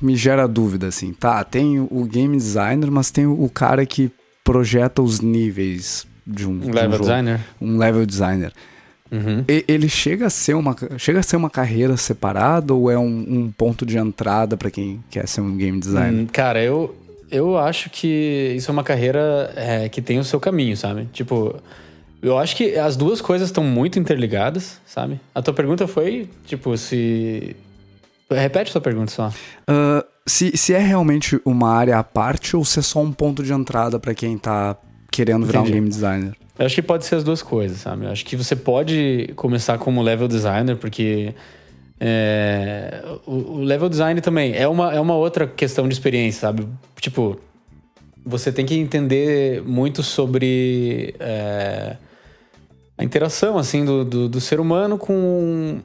[0.00, 1.42] me gera dúvida, assim, tá?
[1.44, 4.10] Tem o game designer, mas tem o cara que
[4.42, 7.40] projeta os níveis de um, um level um designer.
[7.60, 8.52] Um level designer.
[9.10, 9.44] Uhum.
[9.46, 13.52] Ele chega a ser uma chega a ser uma carreira separada ou é um, um
[13.52, 16.22] ponto de entrada para quem quer ser um game designer?
[16.22, 16.94] Hum, cara, eu
[17.30, 21.08] eu acho que isso é uma carreira é, que tem o seu caminho, sabe?
[21.12, 21.56] Tipo,
[22.22, 25.20] eu acho que as duas coisas estão muito interligadas, sabe?
[25.34, 27.56] A tua pergunta foi, tipo, se.
[28.30, 29.28] Repete a tua pergunta só.
[29.28, 33.42] Uh, se, se é realmente uma área à parte ou se é só um ponto
[33.42, 34.76] de entrada para quem tá
[35.16, 35.72] querendo virar Entendi.
[35.72, 36.36] um game designer?
[36.58, 38.04] Eu acho que pode ser as duas coisas, sabe?
[38.04, 41.34] Eu acho que você pode começar como level designer, porque
[41.98, 46.66] é, o, o, level design também é uma, é uma outra questão de experiência, sabe?
[47.00, 47.40] Tipo,
[48.24, 51.96] você tem que entender muito sobre é,
[52.98, 55.80] a interação, assim, do, do, do ser humano com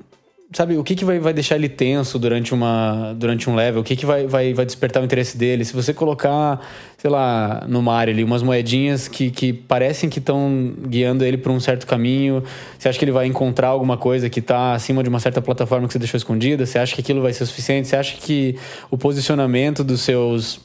[0.54, 3.82] sabe, o que, que vai, vai deixar ele tenso durante, uma, durante um level?
[3.82, 5.64] O que, que vai, vai, vai despertar o interesse dele?
[5.64, 6.60] Se você colocar,
[6.98, 11.52] sei lá, no Mario ali, umas moedinhas que, que parecem que estão guiando ele para
[11.52, 12.44] um certo caminho,
[12.78, 15.88] você acha que ele vai encontrar alguma coisa que está acima de uma certa plataforma
[15.88, 16.66] que você deixou escondida?
[16.66, 17.88] Você acha que aquilo vai ser suficiente?
[17.88, 18.58] Você acha que
[18.90, 20.60] o posicionamento dos seus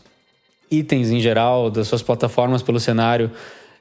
[0.68, 3.30] itens em geral, das suas plataformas pelo cenário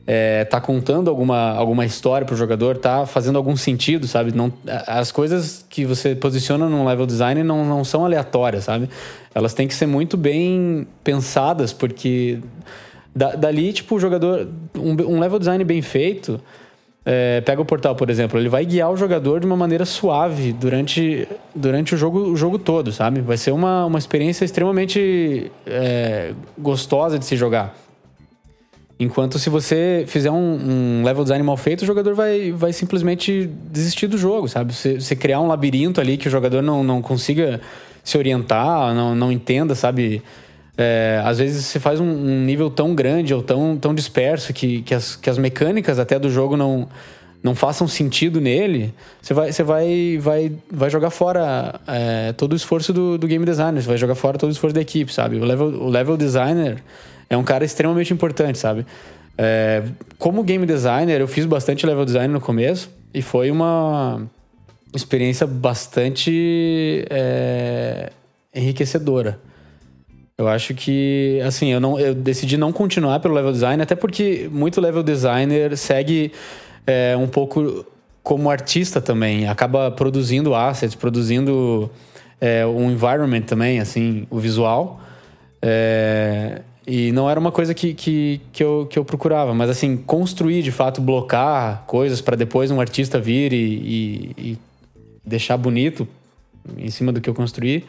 [0.07, 4.31] é, tá contando alguma, alguma história pro jogador, tá fazendo algum sentido, sabe?
[4.31, 4.53] Não,
[4.85, 8.89] as coisas que você posiciona num level design não, não são aleatórias, sabe?
[9.33, 12.39] Elas têm que ser muito bem pensadas, porque
[13.15, 14.47] da, dali, tipo, o jogador.
[14.75, 16.39] Um, um level design bem feito.
[17.07, 20.51] É, pega o portal, por exemplo, ele vai guiar o jogador de uma maneira suave
[20.51, 23.21] durante, durante o, jogo, o jogo todo, sabe?
[23.21, 27.75] Vai ser uma, uma experiência extremamente é, gostosa de se jogar.
[28.97, 33.49] Enquanto se você fizer um, um, level design mal feito, o jogador vai, vai simplesmente
[33.69, 34.73] desistir do jogo, sabe?
[34.73, 37.59] Você, você criar um labirinto ali que o jogador não, não consiga
[38.01, 40.23] se orientar, não, não entenda, sabe?
[40.77, 44.81] É, às vezes você faz um, um, nível tão grande ou tão, tão disperso que,
[44.81, 46.87] que, as, que as mecânicas até do jogo não,
[47.43, 52.55] não façam sentido nele, você vai, você vai, vai, vai jogar fora é, todo o
[52.55, 55.37] esforço do, do game designer, você vai jogar fora todo o esforço da equipe, sabe?
[55.37, 56.81] O level, o level designer
[57.29, 58.85] é um cara extremamente importante, sabe?
[59.37, 59.83] É,
[60.17, 64.21] como game designer, eu fiz bastante level design no começo e foi uma
[64.93, 68.11] experiência bastante é,
[68.53, 69.39] enriquecedora.
[70.37, 74.49] Eu acho que, assim, eu, não, eu decidi não continuar pelo level design, até porque
[74.51, 76.31] muito level designer segue
[76.85, 77.85] é, um pouco
[78.21, 81.89] como artista também, acaba produzindo assets, produzindo
[82.41, 84.99] é, um environment também, assim, o visual.
[85.61, 89.97] É, e não era uma coisa que, que, que, eu, que eu procurava, mas assim,
[89.97, 94.57] construir de fato, blocar coisas para depois um artista vir e, e, e,
[95.25, 96.07] deixar bonito
[96.77, 97.83] em cima do que eu construí,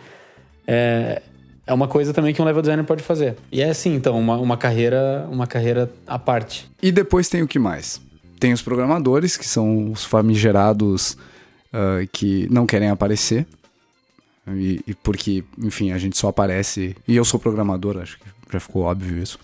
[0.67, 1.21] é,
[1.67, 3.37] é uma coisa também que um level designer pode fazer.
[3.53, 6.67] E é assim, então, uma, uma carreira uma carreira à parte.
[6.83, 8.01] E depois tem o que mais?
[8.41, 11.19] Tem os programadores, que são os famigerados
[11.73, 13.47] uh, que não querem aparecer.
[14.49, 16.97] E, e, porque, enfim, a gente só aparece.
[17.07, 19.39] E eu sou programador, acho que já ficou óbvio isso.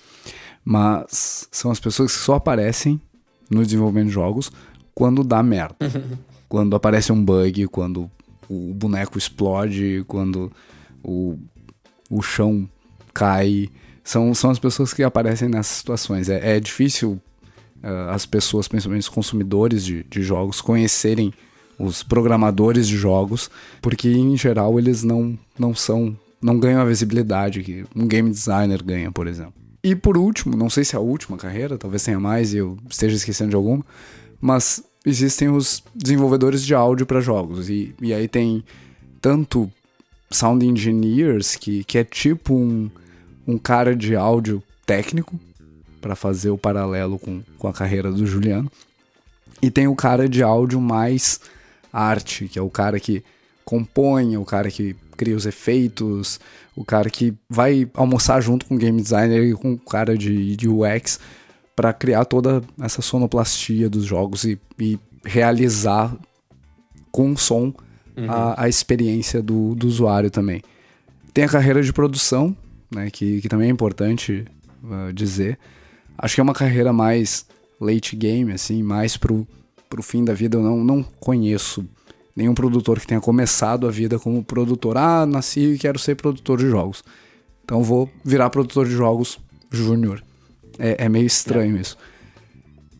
[0.64, 3.00] mas são as pessoas que só aparecem
[3.50, 4.50] no desenvolvimento de jogos
[4.94, 5.76] quando dá merda.
[6.48, 8.10] quando aparece um bug, quando
[8.48, 10.52] o boneco explode, quando
[11.02, 11.38] o,
[12.10, 12.68] o chão
[13.14, 13.70] cai.
[14.04, 16.28] São, são as pessoas que aparecem nessas situações.
[16.28, 17.12] É, é difícil
[17.82, 21.32] uh, as pessoas, principalmente os consumidores de, de jogos, conhecerem
[21.78, 26.16] os programadores de jogos, porque em geral eles não, não são.
[26.42, 29.54] Não ganham a visibilidade que um game designer ganha, por exemplo.
[29.82, 32.76] E por último, não sei se é a última carreira, talvez tenha mais e eu
[32.88, 33.84] esteja esquecendo de alguma,
[34.40, 37.68] mas existem os desenvolvedores de áudio para jogos.
[37.68, 38.64] E, e aí tem
[39.20, 39.70] tanto
[40.30, 42.90] sound engineers, que, que é tipo um,
[43.46, 45.38] um cara de áudio técnico,
[46.02, 48.70] para fazer o paralelo com, com a carreira do Juliano.
[49.62, 51.40] E tem o cara de áudio mais
[51.92, 53.22] arte, que é o cara que
[53.64, 56.40] compõe, o cara que cria os efeitos,
[56.76, 60.56] o cara que vai almoçar junto com o game designer e com o cara de,
[60.56, 61.18] de UX
[61.74, 66.14] para criar toda essa sonoplastia dos jogos e, e realizar
[67.10, 67.74] com som
[68.16, 68.30] uhum.
[68.30, 70.62] a, a, experiência do, do usuário também.
[71.32, 72.56] Tem a carreira de produção,
[72.90, 74.44] né, que, que também é importante
[74.82, 75.58] uh, dizer.
[76.16, 77.46] Acho que é uma carreira mais
[77.80, 79.46] late game, assim, mais pro,
[79.88, 80.58] pro fim da vida.
[80.58, 81.86] Eu não, não conheço
[82.34, 84.96] nenhum produtor que tenha começado a vida como produtor.
[84.96, 87.04] Ah, nasci e quero ser produtor de jogos.
[87.64, 89.38] Então vou virar produtor de jogos
[89.70, 90.22] júnior.
[90.78, 91.80] É, é, meio estranho é.
[91.80, 91.96] isso.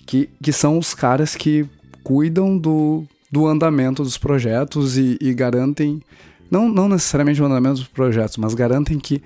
[0.07, 1.67] Que, que são os caras que
[2.03, 6.03] cuidam do, do andamento dos projetos e, e garantem,
[6.51, 9.23] não, não necessariamente o andamento dos projetos, mas garantem que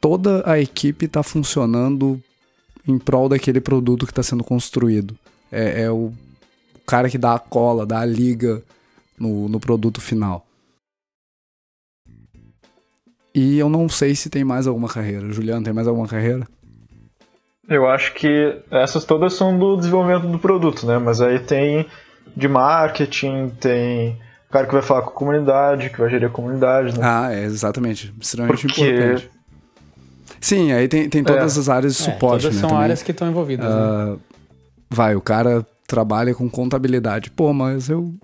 [0.00, 2.20] toda a equipe está funcionando
[2.86, 5.16] em prol daquele produto que está sendo construído.
[5.50, 6.12] É, é, o
[6.86, 8.62] cara que dá a cola, dá a liga
[9.18, 10.46] no, no produto final.
[13.34, 15.32] E eu não sei se tem mais alguma carreira.
[15.32, 16.46] Juliano, tem mais alguma carreira?
[17.68, 20.98] Eu acho que essas todas são do desenvolvimento do produto, né?
[20.98, 21.86] Mas aí tem
[22.36, 26.30] de marketing, tem o cara que vai falar com a comunidade, que vai gerir a
[26.30, 27.04] comunidade, né?
[27.04, 28.14] Ah, é, exatamente.
[28.20, 28.88] Extremamente Porque...
[28.88, 29.30] importante.
[30.40, 31.60] Sim, aí tem, tem todas é.
[31.60, 32.60] as áreas de é, suporte, é, todas né?
[32.60, 32.84] são também.
[32.84, 33.66] áreas que estão envolvidas.
[33.66, 34.18] Uh, né?
[34.90, 37.30] Vai, o cara trabalha com contabilidade.
[37.30, 38.14] Pô, mas eu,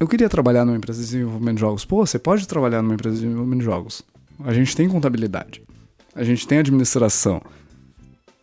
[0.00, 1.84] eu queria trabalhar numa empresa de desenvolvimento de jogos.
[1.84, 4.02] Pô, você pode trabalhar numa empresa de desenvolvimento de jogos.
[4.42, 5.62] A gente tem contabilidade.
[6.16, 7.42] A gente tem administração.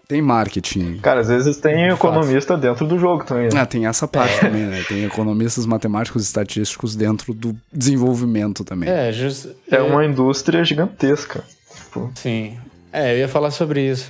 [0.08, 1.00] Tem marketing.
[1.00, 2.62] Cara, às vezes tem economista fato.
[2.62, 3.50] dentro do jogo também.
[3.52, 3.60] Né?
[3.60, 4.39] Ah, tem essa parte é.
[4.39, 4.84] também, né?
[4.88, 8.88] Tem economistas matemáticos e estatísticos dentro do desenvolvimento também.
[8.88, 9.48] É, just...
[9.70, 11.43] é uma indústria gigantesca.
[11.76, 12.10] Tipo...
[12.15, 12.58] Sim.
[12.93, 14.10] É, eu ia falar sobre isso.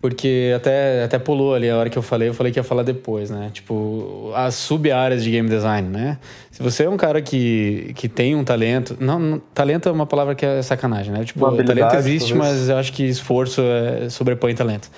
[0.00, 2.82] Porque até, até pulou ali a hora que eu falei, eu falei que ia falar
[2.82, 3.50] depois, né?
[3.52, 6.18] Tipo, as sub-áreas de game design, né?
[6.50, 8.96] Se você é um cara que, que tem um talento.
[8.98, 11.24] Não, não talento é uma palavra que é sacanagem, né?
[11.24, 14.90] Tipo, talento existe, mas eu acho que esforço é, sobrepõe talento.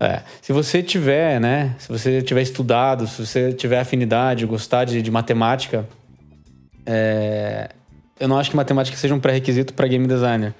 [0.00, 0.22] É.
[0.40, 1.74] Se você tiver, né?
[1.78, 5.86] Se você tiver estudado, se você tiver afinidade, gostar de, de matemática,
[6.86, 7.68] é,
[8.18, 10.54] eu não acho que matemática seja um pré-requisito para game designer.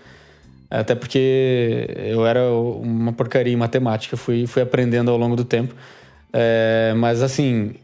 [0.81, 5.75] Até porque eu era uma porcaria em matemática, fui, fui aprendendo ao longo do tempo.
[6.33, 7.75] É, mas, assim,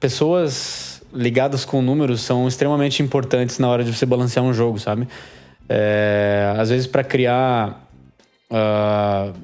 [0.00, 5.06] pessoas ligadas com números são extremamente importantes na hora de você balancear um jogo, sabe?
[5.68, 7.86] É, às vezes, para criar
[8.50, 9.34] uh,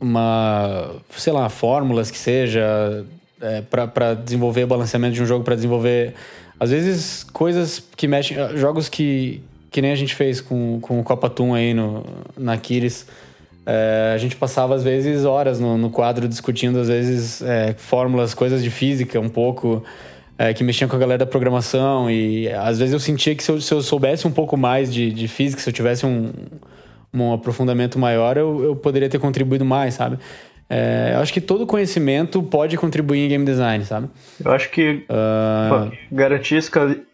[0.00, 3.04] uma, sei lá, fórmulas que seja,
[3.40, 6.14] é, para desenvolver balanceamento de um jogo, para desenvolver,
[6.58, 11.04] às vezes, coisas que mexem, jogos que que nem a gente fez com, com o
[11.04, 12.04] Copa Toon aí no,
[12.36, 13.06] na Kiris.
[13.66, 18.32] É, a gente passava, às vezes, horas no, no quadro discutindo, às vezes, é, fórmulas,
[18.32, 19.84] coisas de física um pouco,
[20.38, 22.10] é, que mexiam com a galera da programação.
[22.10, 25.12] E às vezes eu sentia que se eu, se eu soubesse um pouco mais de,
[25.12, 26.32] de física, se eu tivesse um,
[27.12, 30.18] um aprofundamento maior, eu, eu poderia ter contribuído mais, sabe?
[30.70, 34.08] É, eu acho que todo conhecimento pode contribuir em game design, sabe?
[34.44, 35.90] Eu acho que uh...
[36.12, 36.62] garantir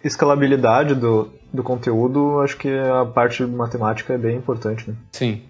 [0.02, 4.96] escalabilidade do, do conteúdo, acho que a parte matemática é bem importante, né?
[5.12, 5.42] Sim.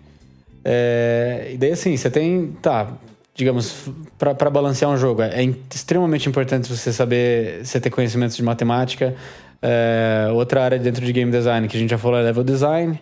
[0.64, 2.52] É, e daí, assim, você tem.
[2.62, 2.88] Tá,
[3.34, 5.42] digamos, para balancear um jogo, é
[5.74, 9.14] extremamente importante você saber, você ter conhecimentos de matemática.
[9.60, 13.00] É, outra área dentro de game design que a gente já falou é level design.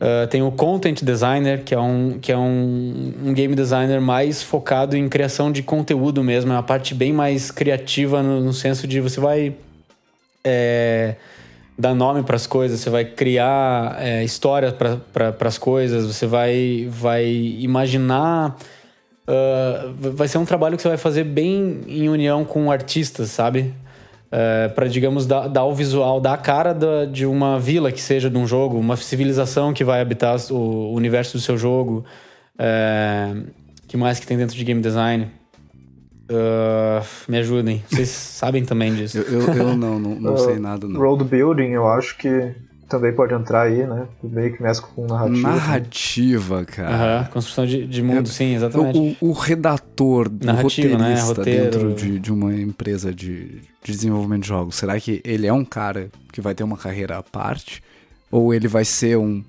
[0.00, 4.42] Uh, tem o content designer, que é, um, que é um, um, game designer mais
[4.42, 6.50] focado em criação de conteúdo mesmo.
[6.50, 9.54] É uma parte bem mais criativa no, no senso de você vai
[10.42, 11.16] é,
[11.78, 16.88] dar nome para as coisas, você vai criar é, história para as coisas, você vai,
[16.90, 18.56] vai imaginar.
[19.28, 23.74] Uh, vai ser um trabalho que você vai fazer bem em união com artistas, sabe?
[24.32, 28.00] É, para, digamos, dar, dar o visual, dar a cara da, de uma vila que
[28.00, 32.04] seja de um jogo, uma civilização que vai habitar o universo do seu jogo.
[32.58, 33.34] É,
[33.88, 35.28] que mais que tem dentro de game design?
[36.30, 37.82] Uh, me ajudem.
[37.88, 39.18] Vocês sabem também disso.
[39.18, 41.00] Eu, eu, eu não, não, não sei nada, não.
[41.00, 42.54] Road building, eu acho que
[42.90, 44.08] também pode entrar aí, né?
[44.20, 45.48] Meio que mescla com narrativa.
[45.48, 47.20] Narrativa, cara.
[47.20, 49.16] Uhum, construção de, de mundo, é, sim, exatamente.
[49.20, 51.14] O, o redator, narrativa, o né?
[51.14, 51.44] roteirista né?
[51.44, 55.64] dentro de, de uma empresa de, de desenvolvimento de jogos, será que ele é um
[55.64, 57.80] cara que vai ter uma carreira à parte?
[58.28, 59.42] Ou ele vai ser um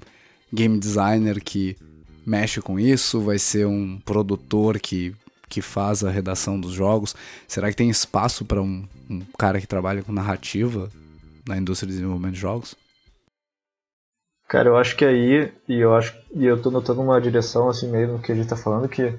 [0.53, 1.75] game designer que
[2.23, 3.19] mexe com isso?
[3.21, 5.15] Vai ser um produtor que,
[5.49, 7.15] que faz a redação dos jogos?
[7.47, 10.89] Será que tem espaço para um, um cara que trabalha com narrativa
[11.47, 12.75] na indústria de desenvolvimento de jogos?
[14.51, 17.89] Cara, eu acho que aí, e eu acho e eu tô notando uma direção assim
[17.89, 19.17] meio no que a gente tá falando, que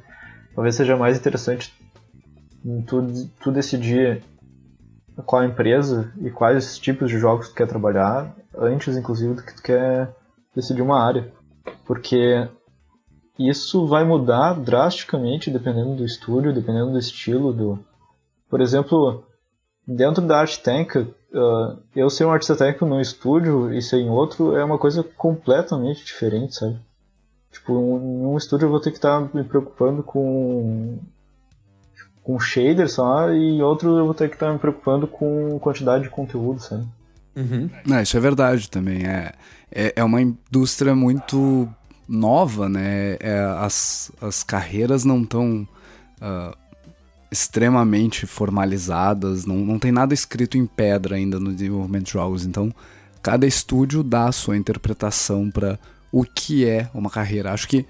[0.54, 1.72] talvez seja mais interessante
[2.86, 3.02] tu,
[3.40, 4.22] tu decidir
[5.24, 9.62] qual empresa e quais tipos de jogos tu quer trabalhar, antes inclusive do que tu
[9.62, 10.14] quer
[10.54, 11.32] decidir uma área.
[11.86, 12.46] Porque
[13.38, 17.78] isso vai mudar drasticamente dependendo do estúdio, dependendo do estilo do.
[18.50, 19.24] Por exemplo,
[19.88, 20.94] dentro da Art Tank,
[21.32, 25.02] uh, eu ser um artista técnico num estúdio e ser em outro é uma coisa
[25.02, 26.78] completamente diferente, sabe?
[27.50, 30.98] Tipo, um, num estúdio eu vou ter que estar me preocupando com
[32.22, 36.04] com shader só e em outro eu vou ter que estar me preocupando com quantidade
[36.04, 36.86] de conteúdo, sabe?
[37.34, 37.68] Uhum.
[37.84, 39.04] Não, isso é verdade também.
[39.04, 39.32] É,
[39.70, 41.68] é, é uma indústria muito
[42.08, 43.16] nova, né?
[43.18, 45.66] É, as, as carreiras não estão
[46.20, 46.56] uh,
[47.32, 52.44] extremamente formalizadas, não, não tem nada escrito em pedra ainda no desenvolvimento de jogos.
[52.44, 52.70] Então,
[53.22, 55.78] cada estúdio dá a sua interpretação para
[56.12, 57.50] o que é uma carreira.
[57.50, 57.86] Acho que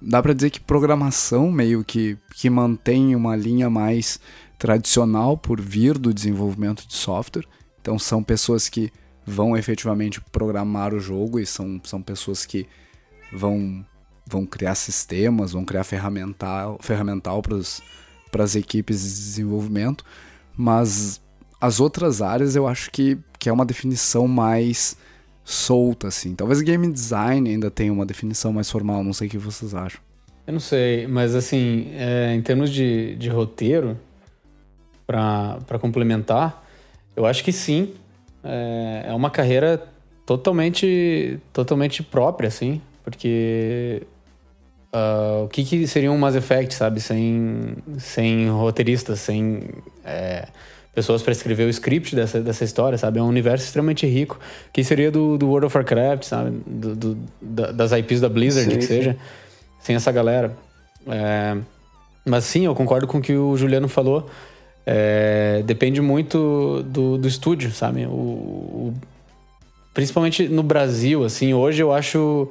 [0.00, 4.20] dá para dizer que programação meio que, que mantém uma linha mais
[4.58, 7.46] tradicional por vir do desenvolvimento de software.
[7.80, 8.92] Então, são pessoas que
[9.24, 12.66] vão efetivamente programar o jogo e são, são pessoas que
[13.32, 13.82] vão,
[14.26, 17.80] vão criar sistemas, vão criar ferramental, ferramental para os
[18.30, 20.04] para as equipes de desenvolvimento,
[20.56, 21.20] mas
[21.60, 24.96] as outras áreas eu acho que, que é uma definição mais
[25.44, 26.34] solta, assim.
[26.34, 30.00] Talvez game design ainda tenha uma definição mais formal, não sei o que vocês acham.
[30.46, 33.98] Eu não sei, mas assim, é, em termos de, de roteiro,
[35.06, 36.64] para complementar,
[37.14, 37.94] eu acho que sim.
[38.42, 39.88] É, é uma carreira
[40.24, 44.02] totalmente, totalmente própria, assim, porque
[44.96, 47.00] Uh, o que, que seria um Mass Effect, sabe?
[47.00, 49.64] Sem, sem roteiristas, sem
[50.02, 50.46] é,
[50.94, 53.18] pessoas para escrever o script dessa, dessa história, sabe?
[53.18, 54.38] É um universo extremamente rico.
[54.68, 56.62] O que seria do, do World of Warcraft, sabe?
[56.66, 59.16] Do, do da, das IPs da Blizzard, sim, que seja.
[59.80, 60.56] Sem essa galera.
[61.06, 61.56] É,
[62.24, 64.30] mas sim, eu concordo com o que o Juliano falou.
[64.86, 68.06] É, depende muito do, do estúdio, sabe?
[68.06, 68.94] O, o,
[69.92, 72.50] principalmente no Brasil, assim, hoje eu acho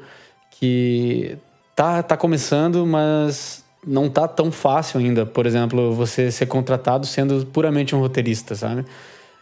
[0.51, 1.37] que
[1.75, 5.25] tá, tá começando, mas não tá tão fácil ainda.
[5.25, 8.85] Por exemplo, você ser contratado sendo puramente um roteirista, sabe?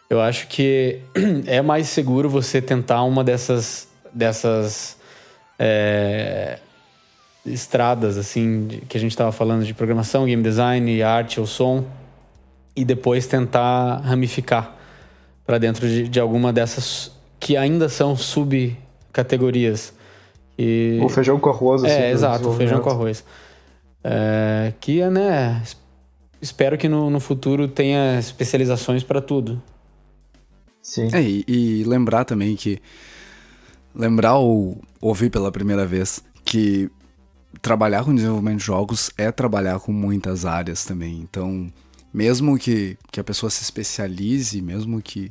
[0.10, 1.00] Eu acho que
[1.46, 4.98] é mais seguro você tentar uma dessas dessas
[5.58, 6.60] é,
[7.46, 11.86] estradas assim que a gente estava falando de programação, game design, arte ou som
[12.76, 14.76] e depois tentar ramificar
[15.46, 19.94] para dentro de, de alguma dessas que ainda são subcategorias.
[20.58, 21.00] E...
[21.02, 21.84] O feijão com arroz.
[21.84, 23.24] Assim, é, exato, o feijão com arroz.
[24.04, 25.64] É, que, é, né,
[26.42, 29.62] espero que no, no futuro tenha especializações para tudo.
[30.82, 31.10] Sim.
[31.14, 32.80] É, e, e, lembrar também que.
[33.96, 36.90] Lembrar ou ouvir pela primeira vez que
[37.62, 41.20] trabalhar com desenvolvimento de jogos é trabalhar com muitas áreas também.
[41.22, 41.72] Então,
[42.14, 45.30] mesmo que, que a pessoa se especialize, mesmo que,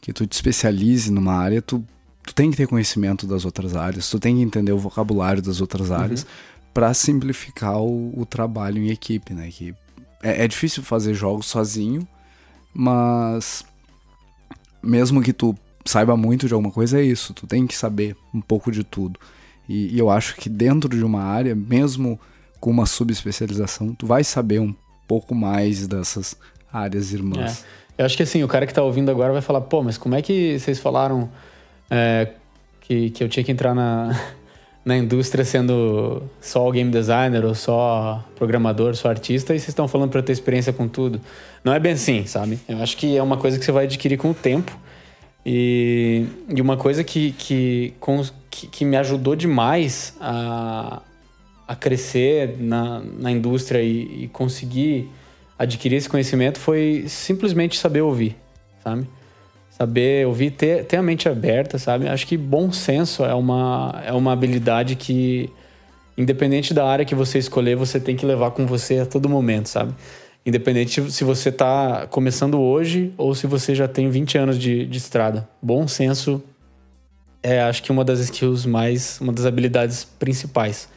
[0.00, 1.84] que tu te especialize numa área, tu
[2.26, 5.60] tu tem que ter conhecimento das outras áreas, tu tem que entender o vocabulário das
[5.60, 5.96] outras uhum.
[5.96, 6.26] áreas
[6.72, 9.48] para simplificar o, o, trabalho em equipe, né?
[9.50, 9.74] Que
[10.22, 12.06] é, é, difícil fazer jogos sozinho,
[12.72, 13.64] mas
[14.82, 17.32] mesmo que tu saiba muito de alguma coisa, é isso.
[17.32, 19.20] Tu tem que saber um pouco de tudo.
[19.68, 22.18] E, e eu acho que dentro de uma área, mesmo
[22.58, 24.74] com uma subespecialização, tu vai saber um
[25.06, 26.36] pouco mais dessas
[26.72, 27.64] áreas irmãs.
[27.98, 28.02] É.
[28.02, 30.14] Eu acho que assim, o cara que tá ouvindo agora vai falar, pô, mas como
[30.14, 31.30] é que vocês falaram
[31.94, 32.28] é,
[32.80, 34.20] que, que eu tinha que entrar na,
[34.84, 40.10] na indústria sendo só game designer ou só programador, só artista, e vocês estão falando
[40.10, 41.20] para eu ter experiência com tudo.
[41.62, 42.58] Não é bem assim, sabe?
[42.68, 44.76] Eu acho que é uma coisa que você vai adquirir com o tempo.
[45.46, 51.02] E, e uma coisa que, que, com, que, que, me ajudou demais a,
[51.68, 55.06] a crescer na, na indústria e, e conseguir
[55.58, 58.36] adquirir esse conhecimento foi simplesmente saber ouvir,
[58.82, 59.06] sabe?
[59.76, 62.06] Saber ouvir, ter, ter a mente aberta, sabe?
[62.06, 65.50] Acho que bom senso é uma, é uma habilidade que,
[66.16, 69.68] independente da área que você escolher, você tem que levar com você a todo momento,
[69.68, 69.92] sabe?
[70.46, 74.98] Independente se você está começando hoje ou se você já tem 20 anos de, de
[74.98, 75.48] estrada.
[75.60, 76.40] Bom senso
[77.42, 80.88] é, acho que uma das skills mais, uma das habilidades principais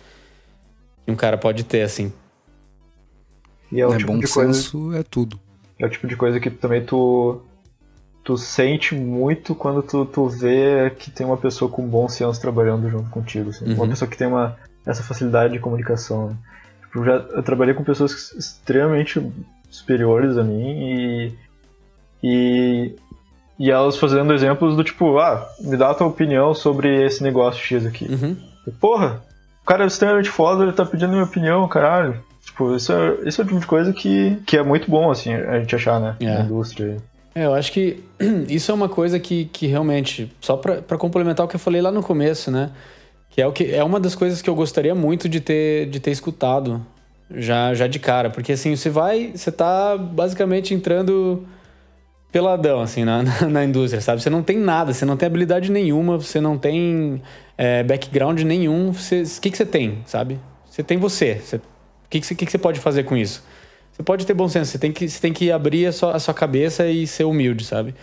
[1.03, 2.13] que um cara pode ter, assim.
[3.71, 5.39] E é, o é tipo bom de senso coisa, é tudo.
[5.80, 7.41] É o tipo de coisa que também tu
[8.28, 12.89] tu sente muito quando tu, tu vê que tem uma pessoa com bom senso trabalhando
[12.89, 13.63] junto contigo, assim.
[13.63, 13.75] Uhum.
[13.75, 16.28] Uma pessoa que tem uma, essa facilidade de comunicação.
[16.28, 16.36] Né?
[16.82, 19.25] Tipo, já, eu trabalhei com pessoas extremamente
[19.69, 21.34] superiores a mim e,
[22.21, 22.95] e,
[23.57, 27.63] e elas fazendo exemplos do tipo, ah, me dá a tua opinião sobre esse negócio
[27.63, 28.07] X aqui.
[28.11, 28.36] Uhum.
[28.67, 29.23] E, Porra,
[29.63, 32.21] o cara é extremamente foda, ele tá pedindo minha opinião, caralho.
[32.43, 35.34] Tipo, isso é, isso é o tipo de coisa que, que é muito bom, assim,
[35.34, 36.17] a gente achar, né?
[36.19, 36.39] É.
[36.39, 36.97] Na indústria.
[37.38, 38.03] É, eu acho que
[38.49, 41.91] isso é uma coisa que, que realmente, só para complementar o que eu falei lá
[41.91, 42.71] no começo, né?
[43.29, 45.99] Que é, o que é uma das coisas que eu gostaria muito de ter, de
[45.99, 46.83] ter escutado
[47.29, 48.31] já, já de cara.
[48.31, 51.45] Porque assim, você vai, você tá basicamente entrando
[52.31, 54.19] peladão, assim, na, na, na indústria, sabe?
[54.19, 57.21] Você não tem nada, você não tem habilidade nenhuma, você não tem
[57.55, 58.89] é, background nenhum.
[58.89, 58.93] O
[59.39, 60.39] que, que você tem, sabe?
[60.65, 61.39] Você tem você.
[61.53, 63.43] O que, que, que, que você pode fazer com isso?
[63.97, 66.19] Você pode ter bom senso, você tem que, você tem que abrir a sua, a
[66.19, 67.95] sua cabeça e ser humilde, sabe?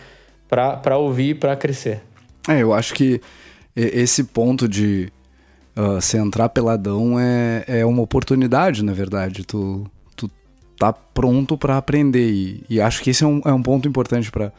[0.45, 2.01] Pra, pra ouvir, pra crescer.
[2.49, 3.21] É, eu acho que
[3.73, 5.09] esse ponto de
[5.73, 9.45] uh, se entrar peladão é, é uma oportunidade, na verdade.
[9.45, 10.29] Tu, tu
[10.77, 12.29] tá pronto para aprender.
[12.29, 14.51] E, e, acho que esse é um, é um ponto importante para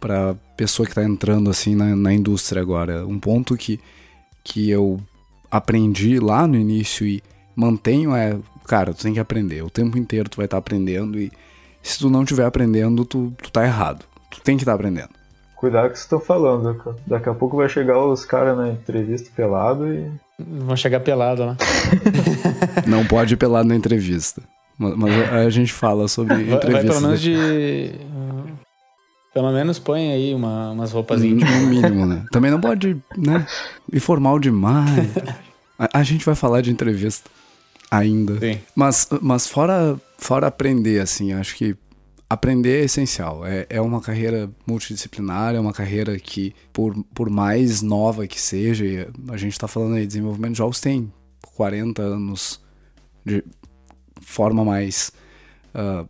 [0.00, 3.06] para pessoa que está entrando assim na, na indústria agora.
[3.06, 3.80] Um ponto que,
[4.42, 5.00] que eu
[5.50, 7.22] aprendi lá no início e
[7.56, 9.62] mantenho é cara, tu tem que aprender.
[9.62, 11.30] O tempo inteiro tu vai estar tá aprendendo e
[11.82, 14.04] se tu não estiver aprendendo, tu, tu tá errado.
[14.30, 15.10] Tu tem que estar tá aprendendo.
[15.56, 16.96] Cuidado com o que você tá falando.
[17.06, 20.10] Daqui a pouco vai chegar os caras na entrevista pelado e.
[20.38, 21.56] Vão chegar pelado lá.
[22.86, 24.42] não pode ir pelado na entrevista.
[24.76, 26.84] Mas, mas a gente fala sobre vai, entrevistas.
[26.84, 27.92] Vai pelo menos de.
[29.32, 31.60] Pelo menos põe aí uma, umas roupas íntimas.
[31.60, 32.24] No mínimo, né?
[32.30, 33.46] Também não pode, né?
[33.92, 35.08] Ir formal demais.
[35.78, 37.28] A, a gente vai falar de entrevista
[37.98, 38.38] ainda.
[38.38, 38.58] Sim.
[38.74, 41.76] Mas, mas fora, fora aprender, assim, acho que
[42.28, 43.46] aprender é essencial.
[43.46, 48.84] É, é uma carreira multidisciplinar, é uma carreira que, por, por mais nova que seja,
[49.28, 51.12] a gente está falando aí, de desenvolvimento de jogos tem
[51.54, 52.60] 40 anos
[53.24, 53.42] de
[54.20, 55.12] forma mais
[55.74, 56.08] uh,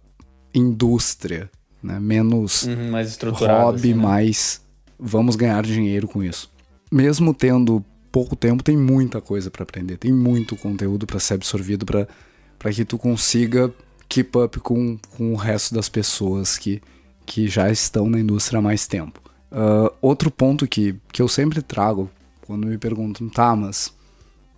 [0.55, 1.51] indústria,
[1.82, 1.99] né?
[2.01, 4.03] menos uhum, mais hobby, assim, né?
[4.03, 4.61] mais
[4.99, 6.51] vamos ganhar dinheiro com isso.
[6.91, 7.85] Mesmo tendo
[8.15, 12.85] pouco tempo tem muita coisa para aprender, tem muito conteúdo para ser absorvido para que
[12.85, 13.75] tu consiga
[14.09, 16.81] keep up com, com o resto das pessoas que,
[17.27, 19.21] que já estão na indústria há mais tempo.
[19.51, 22.09] Uh, outro ponto que, que eu sempre trago
[22.47, 23.93] quando me perguntam, tá, mas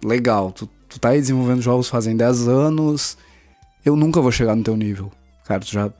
[0.04, 3.16] legal, tu, tu tá aí desenvolvendo jogos fazem 10 anos,
[3.82, 5.10] eu nunca vou chegar no teu nível.
[5.46, 5.90] Cara, tu já,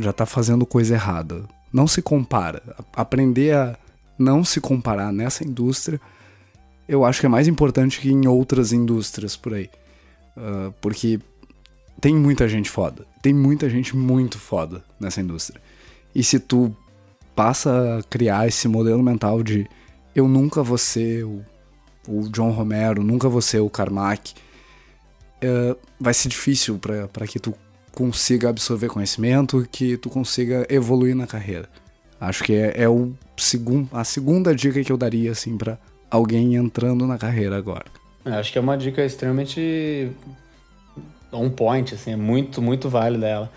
[0.00, 1.44] já tá fazendo coisa errada.
[1.72, 2.60] Não se compara.
[2.92, 3.78] Aprender a
[4.18, 6.00] não se comparar nessa indústria
[6.88, 9.70] eu acho que é mais importante que em outras indústrias por aí.
[10.36, 11.18] Uh, porque
[12.00, 13.06] tem muita gente foda.
[13.22, 15.60] Tem muita gente muito foda nessa indústria.
[16.14, 16.74] E se tu
[17.34, 19.66] passa a criar esse modelo mental de
[20.14, 21.44] eu nunca vou ser o,
[22.06, 24.34] o John Romero, nunca vou ser o Carmack,
[25.42, 27.54] uh, vai ser difícil para que tu
[27.92, 31.68] consiga absorver conhecimento, que tu consiga evoluir na carreira.
[32.20, 35.78] Acho que é, é o segun, a segunda dica que eu daria assim para
[36.14, 37.86] alguém entrando na carreira agora.
[38.24, 40.10] Eu acho que é uma dica extremamente
[41.32, 43.52] on point, assim, é muito, muito válida ela.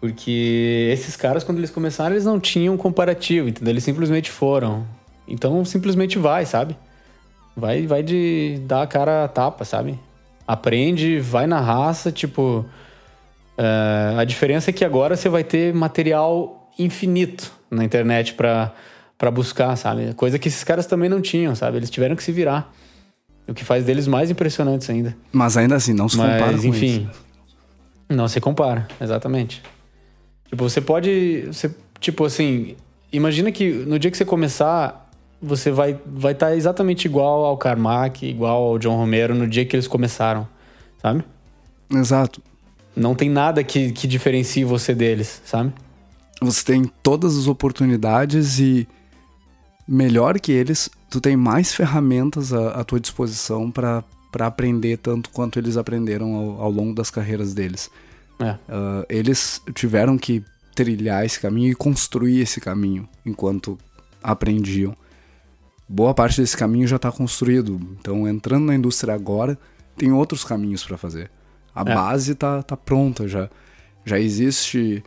[0.00, 3.72] Porque esses caras, quando eles começaram, eles não tinham comparativo, entendeu?
[3.72, 4.86] Eles simplesmente foram.
[5.28, 6.74] Então, simplesmente vai, sabe?
[7.54, 9.98] Vai, vai de dar a cara a tapa, sabe?
[10.46, 12.64] Aprende, vai na raça, tipo...
[13.58, 18.72] Uh, a diferença é que agora você vai ter material infinito na internet para
[19.20, 20.14] para buscar, sabe?
[20.14, 21.76] Coisa que esses caras também não tinham, sabe?
[21.76, 22.72] Eles tiveram que se virar.
[23.46, 25.14] O que faz deles mais impressionantes ainda.
[25.30, 27.06] Mas ainda assim, não se Mas, compara com enfim.
[28.08, 29.62] Não se compara, exatamente.
[30.48, 31.44] Tipo, você pode.
[31.48, 32.76] Você, tipo assim,
[33.12, 35.10] imagina que no dia que você começar,
[35.40, 39.66] você vai estar vai tá exatamente igual ao Carmack, igual ao John Romero no dia
[39.66, 40.48] que eles começaram,
[40.96, 41.22] sabe?
[41.92, 42.40] Exato.
[42.96, 45.74] Não tem nada que, que diferencie você deles, sabe?
[46.40, 48.88] Você tem todas as oportunidades e
[49.90, 54.04] melhor que eles, tu tem mais ferramentas à, à tua disposição para
[54.38, 57.90] aprender tanto quanto eles aprenderam ao, ao longo das carreiras deles.
[58.38, 58.52] É.
[58.52, 60.44] Uh, eles tiveram que
[60.76, 63.76] trilhar esse caminho e construir esse caminho enquanto
[64.22, 64.96] aprendiam.
[65.88, 67.80] Boa parte desse caminho já está construído.
[67.98, 69.58] Então, entrando na indústria agora,
[69.96, 71.28] tem outros caminhos para fazer.
[71.74, 71.94] A é.
[71.94, 73.50] base tá, tá pronta já.
[74.04, 75.02] Já existe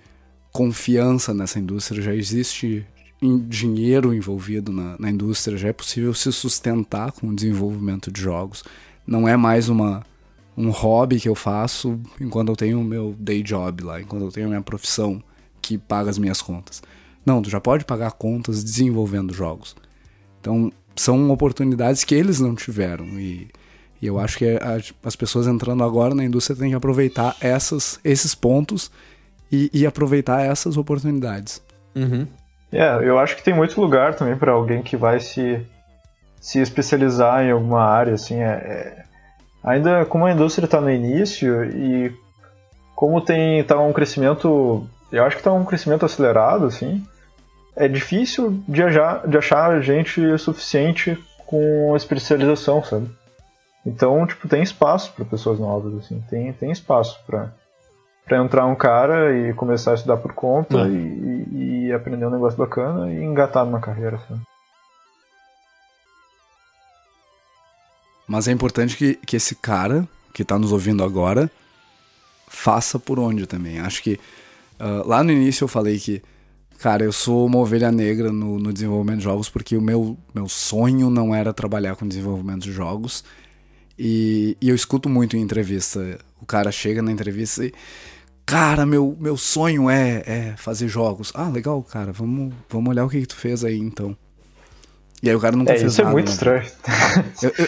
[0.52, 2.86] confiança nessa indústria, já existe
[3.40, 8.64] dinheiro envolvido na, na indústria, já é possível se sustentar com o desenvolvimento de jogos.
[9.06, 10.04] Não é mais uma,
[10.58, 14.32] um hobby que eu faço enquanto eu tenho o meu day job lá, enquanto eu
[14.32, 15.22] tenho a minha profissão
[15.62, 16.82] que paga as minhas contas.
[17.26, 19.76] Não, tu já pode pagar contas desenvolvendo jogos.
[20.42, 23.06] Então, são oportunidades que eles não tiveram.
[23.20, 23.48] E,
[24.02, 28.00] e eu acho que a, as pessoas entrando agora na indústria têm que aproveitar essas,
[28.04, 28.92] esses pontos
[29.52, 31.62] e, e aproveitar essas oportunidades.
[31.96, 32.28] Uhum.
[32.74, 35.64] É, eu acho que tem muito lugar também para alguém que vai se,
[36.42, 39.04] se especializar em alguma área, assim, é, é
[39.64, 42.12] ainda como a indústria está no início e
[42.96, 47.06] como tem tá um crescimento, eu acho que está um crescimento acelerado, assim,
[47.76, 53.10] é difícil de achar, de achar gente suficiente com especialização, sabe?
[53.86, 57.52] Então, tipo, tem espaço para pessoas novas, assim, tem, tem espaço para
[58.26, 60.88] para entrar um cara e começar a estudar por conta é.
[60.88, 64.16] e, e, aprender um negócio bacana e engatar numa carreira.
[64.16, 64.40] Assim.
[68.28, 71.52] Mas é importante que, que esse cara que está nos ouvindo agora
[72.48, 73.80] faça por onde também.
[73.80, 74.20] Acho que
[74.80, 76.22] uh, lá no início eu falei que,
[76.80, 80.48] cara, eu sou uma ovelha negra no, no desenvolvimento de jogos porque o meu, meu
[80.48, 83.24] sonho não era trabalhar com desenvolvimento de jogos.
[84.00, 86.18] E, e eu escuto muito em entrevista.
[86.42, 87.74] O cara chega na entrevista e
[88.46, 91.32] Cara, meu, meu sonho é, é fazer jogos.
[91.34, 92.12] Ah, legal, cara.
[92.12, 94.16] Vamos, vamos olhar o que, que tu fez aí então.
[95.22, 96.22] E aí o cara nunca é, fez isso nada.
[96.22, 96.66] Isso é muito né?
[96.66, 97.34] estranho.
[97.42, 97.68] Eu, eu,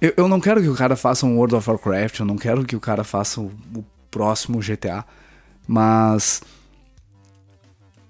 [0.00, 2.64] eu, eu, não quero que o cara faça um World of Warcraft, eu não quero
[2.64, 5.04] que o cara faça o, o próximo GTA.
[5.66, 6.42] Mas.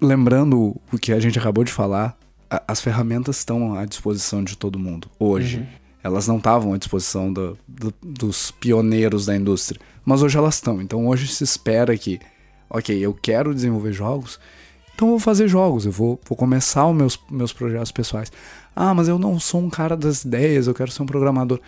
[0.01, 2.17] Lembrando o que a gente acabou de falar,
[2.49, 5.59] a, as ferramentas estão à disposição de todo mundo hoje.
[5.59, 5.82] Uhum.
[6.03, 10.81] Elas não estavam à disposição do, do, dos pioneiros da indústria, mas hoje elas estão.
[10.81, 12.19] Então hoje se espera que,
[12.69, 14.39] ok, eu quero desenvolver jogos,
[14.93, 18.31] então eu vou fazer jogos, eu vou, vou começar os meus, meus projetos pessoais.
[18.75, 21.59] Ah, mas eu não sou um cara das ideias, eu quero ser um programador.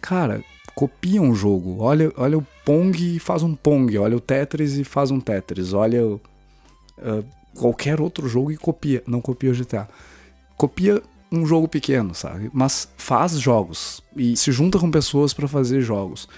[0.00, 0.42] Cara,
[0.74, 1.82] copia um jogo.
[1.82, 3.98] Olha, olha o Pong e faz um Pong.
[3.98, 5.72] Olha o Tetris e faz um Tetris.
[5.72, 6.20] Olha uh,
[7.54, 9.02] qualquer outro jogo e copia.
[9.06, 9.88] Não copia o GTA.
[10.56, 11.02] Copia
[11.32, 12.50] um jogo pequeno, sabe?
[12.52, 16.28] Mas faz jogos e se junta com pessoas para fazer jogos.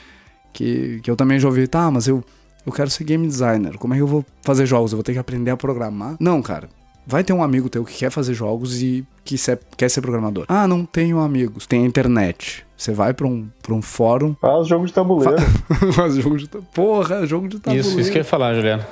[0.52, 2.22] Que, que eu também já ouvi, tá, mas eu,
[2.66, 3.78] eu quero ser game designer.
[3.78, 4.92] Como é que eu vou fazer jogos?
[4.92, 6.16] Eu vou ter que aprender a programar?
[6.20, 6.68] Não, cara.
[7.06, 10.44] Vai ter um amigo teu que quer fazer jogos e que se, quer ser programador.
[10.48, 11.66] Ah, não tenho amigos.
[11.66, 12.64] Tem a internet.
[12.76, 14.36] Você vai pra um, pra um fórum.
[14.40, 15.36] Faz jogo de tabuleiro.
[15.94, 16.74] Faz jogo de tabuleiro.
[16.74, 17.88] Porra, jogo de tabuleiro.
[17.88, 18.84] Isso, isso que eu ia falar, Juliano.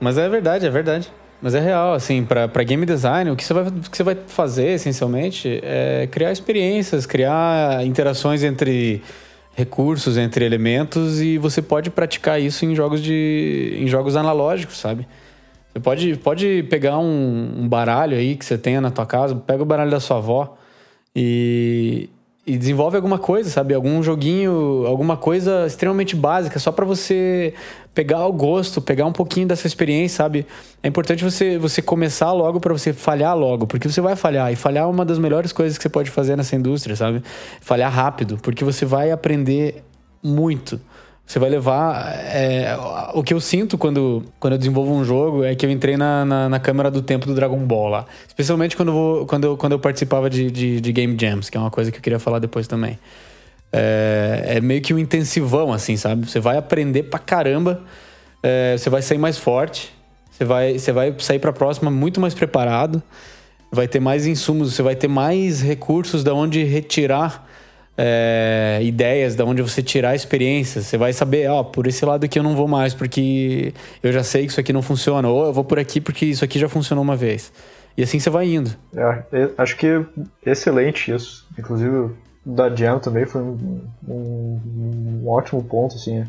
[0.00, 1.12] Mas é verdade, é verdade.
[1.42, 4.68] Mas é real, assim, para game design, o que você, vai, que você vai fazer,
[4.74, 9.02] essencialmente, é criar experiências, criar interações entre
[9.52, 13.76] recursos, entre elementos, e você pode praticar isso em jogos de.
[13.80, 15.06] em jogos analógicos, sabe?
[15.72, 19.64] Você pode, pode pegar um, um baralho aí que você tenha na tua casa, pega
[19.64, 20.56] o baralho da sua avó
[21.16, 22.08] e,
[22.46, 23.74] e desenvolve alguma coisa, sabe?
[23.74, 27.54] Algum joguinho, alguma coisa extremamente básica, só para você
[27.94, 30.46] pegar o gosto, pegar um pouquinho dessa experiência, sabe?
[30.82, 34.52] É importante você, você começar logo para você falhar logo, porque você vai falhar.
[34.52, 37.22] E falhar é uma das melhores coisas que você pode fazer nessa indústria, sabe?
[37.60, 39.82] Falhar rápido, porque você vai aprender
[40.22, 40.80] muito.
[41.26, 42.12] Você vai levar.
[42.14, 42.76] É,
[43.14, 46.24] o que eu sinto quando, quando eu desenvolvo um jogo é que eu entrei na,
[46.24, 48.06] na, na câmera do tempo do Dragon Ball lá.
[48.26, 51.56] Especialmente quando eu, vou, quando eu, quando eu participava de, de, de Game Jams, que
[51.56, 52.98] é uma coisa que eu queria falar depois também.
[53.72, 56.28] É, é meio que um intensivão, assim, sabe?
[56.28, 57.82] Você vai aprender pra caramba,
[58.42, 59.94] é, você vai sair mais forte,
[60.30, 63.02] você vai, você vai sair pra próxima muito mais preparado,
[63.70, 67.48] vai ter mais insumos, você vai ter mais recursos da onde retirar
[67.96, 70.86] é, ideias de onde você tirar experiências.
[70.86, 74.22] Você vai saber, ó, por esse lado aqui eu não vou mais porque eu já
[74.22, 76.68] sei que isso aqui não funciona, ou eu vou por aqui porque isso aqui já
[76.68, 77.52] funcionou uma vez.
[77.96, 78.70] E assim você vai indo.
[78.94, 80.04] É, acho que
[80.44, 81.46] excelente isso.
[81.58, 82.10] Inclusive,
[82.44, 84.60] da Jam também foi um, um,
[85.24, 86.24] um ótimo ponto, assim.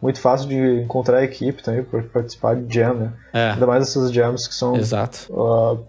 [0.00, 3.12] Muito fácil de encontrar a equipe também para participar de jam, né?
[3.32, 3.50] É.
[3.50, 4.76] Ainda mais essas jams que são.
[4.76, 5.26] Exato.
[5.30, 5.84] Uh,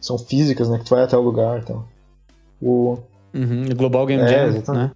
[0.00, 0.78] são físicas, né?
[0.78, 1.84] Que tu vai até o lugar então.
[2.60, 2.98] O,
[3.34, 4.90] Uhum, Global Game é, Jam, né?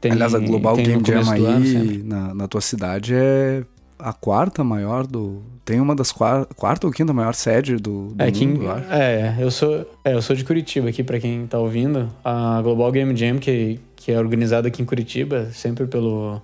[0.00, 3.64] Tem, Aliás, a Global Game Jam aí na, na tua cidade é
[3.98, 5.42] a quarta maior do.
[5.64, 8.92] Tem uma das quarta, quarta ou quinta maior sede do, do é, mundo, eu acho.
[8.92, 12.08] É, eu sou, é, eu sou de Curitiba aqui, para quem tá ouvindo.
[12.24, 16.40] A Global Game Jam, que, que é organizada aqui em Curitiba, sempre pelo,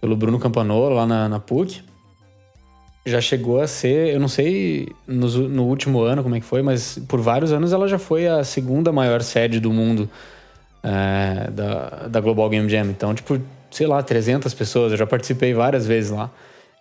[0.00, 1.82] pelo Bruno Campanolo, lá na, na PUC.
[3.06, 6.62] Já chegou a ser, eu não sei no, no último ano como é que foi,
[6.62, 10.08] mas por vários anos ela já foi a segunda maior sede do mundo
[10.82, 12.86] é, da, da Global Game Jam.
[12.86, 13.38] Então, tipo,
[13.70, 14.92] sei lá, 300 pessoas.
[14.92, 16.30] Eu já participei várias vezes lá.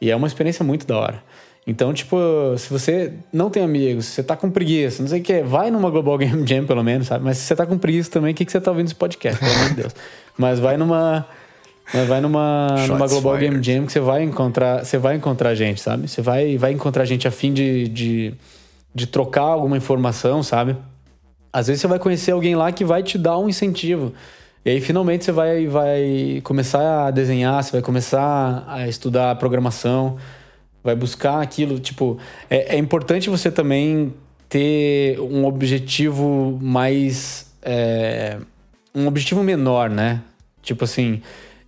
[0.03, 1.23] E é uma experiência muito da hora.
[1.65, 2.17] Então, tipo,
[2.57, 5.71] se você não tem amigos, se você tá com preguiça, não sei o que, vai
[5.71, 7.23] numa Global Game Jam pelo menos, sabe?
[7.23, 9.39] Mas se você tá com preguiça também, o que, que você tá ouvindo esse podcast?
[9.39, 9.95] Pelo amor de Deus.
[10.37, 11.25] Mas vai numa.
[11.93, 13.49] Mas vai numa, numa Global fired.
[13.49, 16.09] Game Jam que você vai encontrar, você vai encontrar gente, sabe?
[16.09, 18.33] Você vai, vai encontrar gente a fim de, de,
[18.93, 20.75] de trocar alguma informação, sabe?
[21.53, 24.13] Às vezes você vai conhecer alguém lá que vai te dar um incentivo.
[24.65, 30.17] E aí finalmente você vai, vai começar a desenhar, você vai começar a estudar programação
[30.83, 31.79] vai buscar aquilo.
[31.79, 32.17] Tipo,
[32.49, 34.13] é, é importante você também
[34.49, 37.51] ter um objetivo mais.
[37.61, 38.37] É,
[38.93, 40.21] um objetivo menor, né?
[40.61, 41.21] Tipo assim,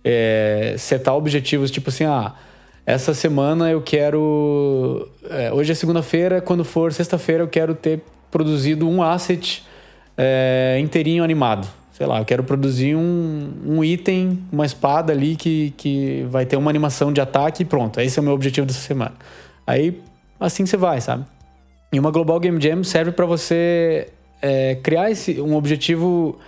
[0.04, 2.34] é, setar objetivos, tipo assim, ah,
[2.84, 5.08] essa semana eu quero.
[5.30, 9.64] É, hoje é segunda-feira, quando for sexta-feira eu quero ter produzido um asset
[10.16, 11.66] é, inteirinho animado
[11.96, 16.54] sei lá, eu quero produzir um, um item, uma espada ali que, que vai ter
[16.58, 17.98] uma animação de ataque e pronto.
[17.98, 19.14] Esse é o meu objetivo dessa semana.
[19.66, 19.98] Aí,
[20.38, 21.24] assim você vai, sabe?
[21.90, 24.08] E uma Global Game Jam serve para você
[24.42, 26.38] é, criar esse, um objetivo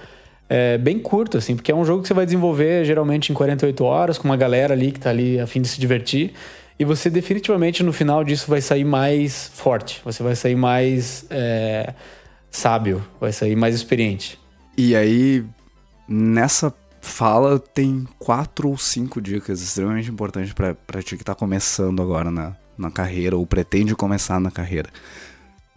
[0.50, 3.82] é, bem curto, assim, porque é um jogo que você vai desenvolver geralmente em 48
[3.84, 6.34] horas, com uma galera ali que tá ali a fim de se divertir.
[6.78, 11.94] E você definitivamente no final disso vai sair mais forte, você vai sair mais é,
[12.50, 14.38] sábio, vai sair mais experiente.
[14.80, 15.44] E aí,
[16.08, 22.30] nessa fala, tem quatro ou cinco dicas extremamente importantes para ti que tá começando agora
[22.30, 24.88] na, na carreira ou pretende começar na carreira.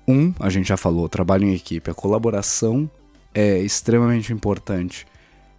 [0.08, 1.90] Um, a gente já falou, trabalho em equipe.
[1.90, 2.88] A colaboração
[3.34, 5.08] é extremamente importante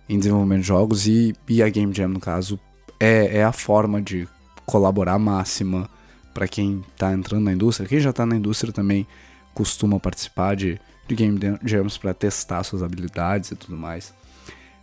[0.09, 2.61] em desenvolvimento de jogos e, e a Game Jam, no caso,
[3.01, 4.29] é, é a forma de
[4.65, 5.91] colaborar máxima
[6.33, 7.89] para quem está entrando na indústria.
[7.89, 9.05] Quem já está na indústria também
[9.53, 10.81] costuma participar de,
[11.15, 14.13] de Game Jams para testar suas habilidades e tudo mais.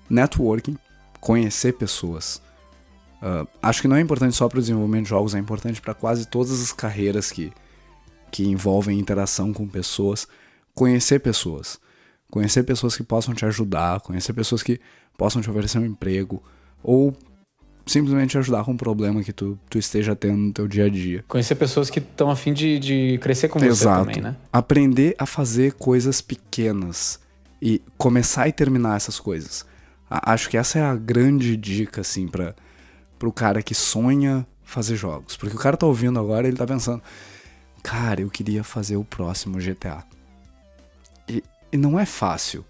[0.09, 0.77] Networking,
[1.19, 2.41] conhecer pessoas.
[3.21, 5.93] Uh, acho que não é importante só para o desenvolvimento de jogos, é importante para
[5.93, 7.51] quase todas as carreiras que,
[8.31, 10.27] que envolvem interação com pessoas.
[10.73, 11.79] Conhecer pessoas.
[12.31, 14.79] Conhecer pessoas que possam te ajudar, conhecer pessoas que
[15.17, 16.41] possam te oferecer um emprego,
[16.81, 17.13] ou
[17.89, 21.23] simplesmente ajudar com um problema que tu, tu esteja tendo no teu dia a dia.
[21.27, 24.05] Conhecer pessoas que estão a fim de, de crescer com Exato.
[24.05, 24.37] você também, né?
[24.51, 27.19] Aprender a fazer coisas pequenas
[27.61, 29.65] e começar e terminar essas coisas.
[30.09, 32.55] Acho que essa é a grande dica, assim, para
[33.17, 35.35] pro cara que sonha fazer jogos.
[35.35, 37.01] Porque o cara tá ouvindo agora e ele tá pensando,
[37.83, 40.03] cara, eu queria fazer o próximo GTA.
[41.27, 42.63] E, e não é fácil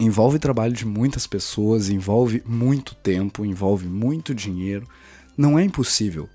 [0.00, 4.88] envolve trabalho de muitas pessoas, envolve muito tempo, envolve muito dinheiro.
[5.36, 6.28] Não é impossível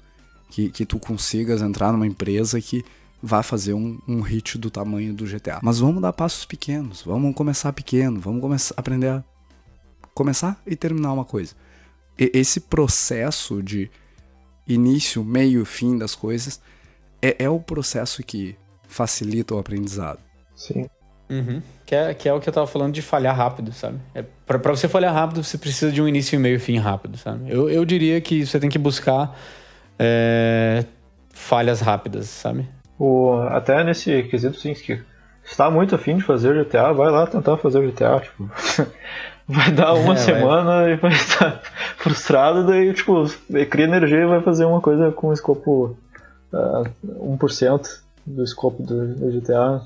[0.51, 2.85] que, que tu consigas entrar numa empresa que
[3.21, 5.59] vá fazer um, um hit do tamanho do GTA.
[5.63, 9.23] Mas vamos dar passos pequenos, vamos começar pequeno, vamos começar aprender a
[10.13, 11.55] começar e terminar uma coisa.
[12.19, 13.89] E, esse processo de
[14.67, 16.61] início, meio, fim das coisas
[17.19, 18.55] é, é o processo que
[18.87, 20.19] facilita o aprendizado.
[20.55, 20.87] Sim.
[21.29, 21.61] Uhum.
[21.85, 23.99] Que, é, que é o que eu tava falando de falhar rápido, sabe?
[24.13, 26.77] É, pra, pra você falhar rápido, você precisa de um início e meio e fim
[26.77, 27.49] rápido, sabe?
[27.49, 29.37] Eu, eu diria que você tem que buscar
[29.99, 30.83] é,
[31.33, 32.67] falhas rápidas, sabe?
[32.97, 34.99] O, até nesse quesito, sim, que
[35.43, 38.49] está muito afim de fazer GTA, vai lá tentar fazer o GTA, tipo...
[39.47, 40.93] vai dar uma é, semana vai...
[40.93, 41.61] e vai estar
[41.97, 43.25] frustrado, daí, tipo,
[43.69, 45.95] cria energia e vai fazer uma coisa com escopo
[46.51, 49.81] uh, 1% do escopo do GTA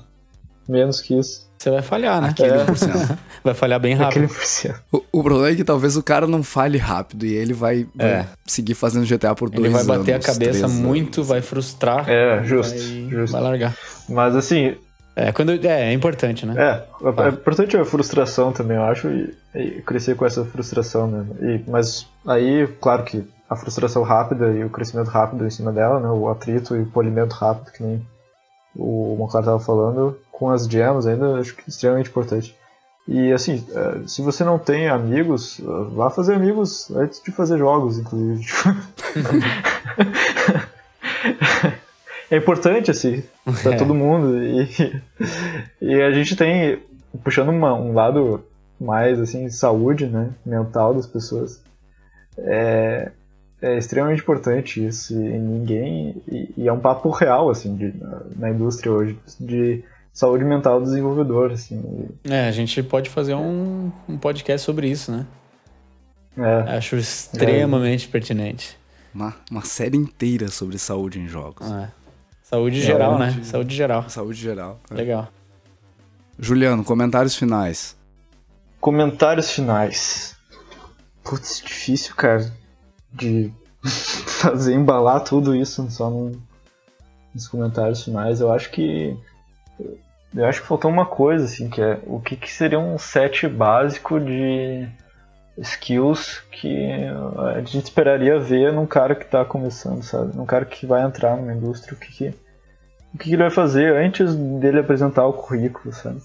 [0.70, 1.50] menos que isso.
[1.60, 2.28] Você vai falhar, né?
[2.30, 2.64] Aquele é.
[2.64, 3.18] por cento.
[3.44, 4.24] vai falhar bem rápido.
[4.24, 4.80] Aquele por cento.
[4.90, 8.10] O, o, problema é que talvez o cara não falhe rápido e ele vai, vai
[8.10, 8.26] é.
[8.46, 9.80] seguir fazendo GTA por dois anos.
[9.80, 11.28] Ele vai bater anos, a cabeça muito, anos.
[11.28, 12.08] vai frustrar.
[12.08, 13.32] É, justo, vai, justo.
[13.32, 13.76] Vai largar.
[14.08, 14.74] Mas assim.
[15.14, 16.54] É, quando, é, é importante, né?
[16.56, 21.08] É, é, é importante a frustração também, eu acho, e, e crescer com essa frustração,
[21.08, 21.26] né?
[21.42, 26.00] E, mas aí, claro que a frustração rápida e o crescimento rápido em cima dela,
[26.00, 26.08] né?
[26.08, 28.00] O atrito e o polimento rápido, que nem
[28.74, 32.56] o Monclar estava falando, com as gems ainda acho que é extremamente importante.
[33.06, 35.60] E assim, é, se você não tem amigos,
[35.92, 38.40] vá fazer amigos antes de fazer jogos, inclusive.
[42.30, 43.22] é importante, assim,
[43.62, 43.76] para é.
[43.76, 44.42] todo mundo.
[44.42, 45.02] E,
[45.82, 46.82] e a gente tem,
[47.22, 48.42] puxando uma, um lado
[48.80, 51.62] mais, assim, saúde, né, mental das pessoas,
[52.38, 53.12] é,
[53.60, 55.12] é extremamente importante isso.
[55.12, 56.22] E ninguém.
[56.26, 60.80] E, e, é um papo real, assim, de, na, na indústria hoje, de saúde mental
[60.80, 62.08] do desenvolvedor, assim.
[62.24, 65.26] É, a gente pode fazer um, um podcast sobre isso, né?
[66.36, 66.76] É.
[66.76, 68.10] Acho extremamente é.
[68.10, 68.78] pertinente.
[69.14, 71.70] Uma, uma série inteira sobre saúde em jogos.
[71.70, 71.90] É.
[72.42, 73.44] Saúde geral, saúde, né?
[73.44, 74.08] Saúde geral.
[74.08, 74.80] Saúde geral.
[74.90, 74.94] É.
[74.94, 75.28] Legal.
[76.38, 77.96] Juliano, comentários finais.
[78.80, 80.36] Comentários finais.
[81.22, 82.50] Putz, difícil, cara.
[83.12, 83.52] de
[83.84, 86.32] fazer embalar tudo isso só num,
[87.34, 88.40] nos comentários finais.
[88.40, 89.16] Eu acho que
[90.34, 93.48] eu acho que faltou uma coisa assim, que é o que, que seria um set
[93.48, 94.88] básico de
[95.58, 96.88] skills que
[97.54, 100.36] a gente esperaria ver num cara que está começando, sabe?
[100.36, 102.34] Num cara que vai entrar numa indústria, o que, que
[103.12, 106.20] o que ele vai fazer antes dele apresentar o currículo, sabe?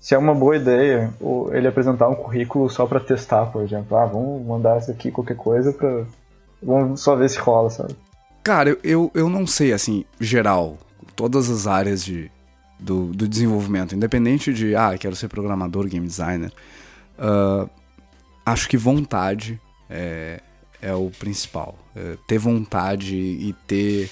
[0.00, 1.12] Se é uma boa ideia
[1.52, 5.36] ele apresentar um currículo só para testar, por exemplo, ah, vamos mandar isso aqui qualquer
[5.36, 6.04] coisa para
[6.62, 7.94] vamos só ver se rola, sabe?
[8.42, 10.76] Cara, eu, eu não sei, assim, geral,
[11.16, 12.30] todas as áreas de,
[12.84, 16.52] do, do desenvolvimento, independente de, ah, quero ser programador, game designer,
[17.18, 17.68] uh,
[18.44, 19.58] acho que vontade
[19.88, 20.40] é,
[20.82, 21.78] é o principal.
[21.96, 24.10] É, ter vontade e ter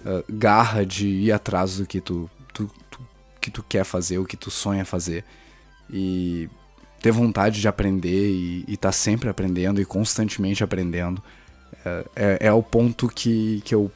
[0.00, 3.00] uh, garra de ir atrás do que tu, tu, tu,
[3.40, 5.24] que tu quer fazer, o que tu sonha fazer.
[5.88, 6.48] E
[7.00, 11.22] ter vontade de aprender e estar tá sempre aprendendo e constantemente aprendendo.
[11.84, 13.92] É, é, é, o ponto que, que eu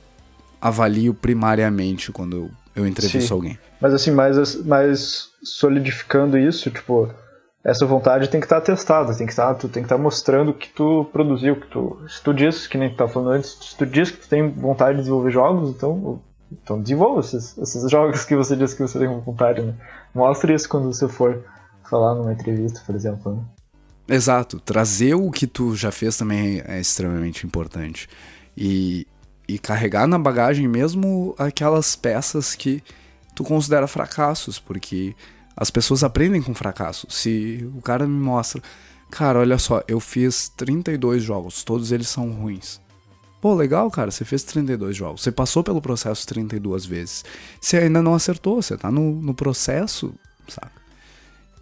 [0.60, 3.34] avalio primariamente quando eu, eu entrevisto Sim.
[3.34, 3.58] alguém.
[3.80, 7.08] Mas assim, mais, mais solidificando isso, tipo,
[7.64, 10.68] essa vontade tem que estar testada, tem que estar, tu tem que estar mostrando que
[10.68, 13.86] tu produziu, que tu, se tu diz, que nem tu tá falando antes, se tu
[13.86, 16.20] diz que tu tem vontade de desenvolver jogos, então,
[16.50, 19.74] então desenvolva esses, esses jogos que você diz que você tem vontade, né?
[20.14, 21.44] Mostre isso quando você for
[21.88, 23.42] falar numa entrevista, por exemplo, né?
[24.08, 28.08] Exato, trazer o que tu já fez também é extremamente importante.
[28.56, 29.06] E,
[29.54, 32.82] e carregar na bagagem mesmo aquelas peças que
[33.34, 35.14] tu considera fracassos, porque
[35.54, 37.06] as pessoas aprendem com fracasso.
[37.10, 38.62] Se o cara me mostra,
[39.10, 42.80] cara, olha só, eu fiz 32 jogos, todos eles são ruins.
[43.42, 47.24] Pô, legal, cara, você fez 32 jogos, você passou pelo processo 32 vezes.
[47.60, 50.14] Você ainda não acertou, você tá no, no processo,
[50.48, 50.80] saca?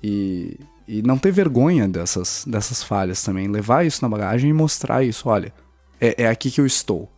[0.03, 5.03] E, e não ter vergonha dessas, dessas falhas também, levar isso na bagagem e mostrar
[5.03, 5.53] isso, olha,
[6.01, 7.11] é, é aqui que eu estou.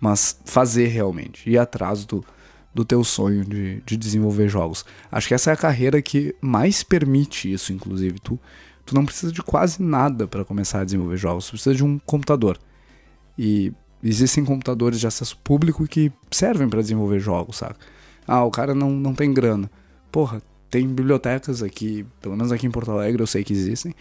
[0.00, 2.24] Mas fazer realmente, ir atrás do,
[2.74, 4.84] do teu sonho de, de desenvolver jogos.
[5.10, 8.18] Acho que essa é a carreira que mais permite isso, inclusive.
[8.20, 8.38] Tu,
[8.86, 11.98] tu não precisa de quase nada para começar a desenvolver jogos, tu precisa de um
[11.98, 12.58] computador.
[13.36, 13.72] E
[14.02, 17.74] existem computadores de acesso público que servem para desenvolver jogos, sabe?
[18.26, 19.70] Ah, o cara não, não tem grana.
[20.12, 23.94] Porra, tem bibliotecas aqui, pelo menos aqui em Porto Alegre eu sei que existem,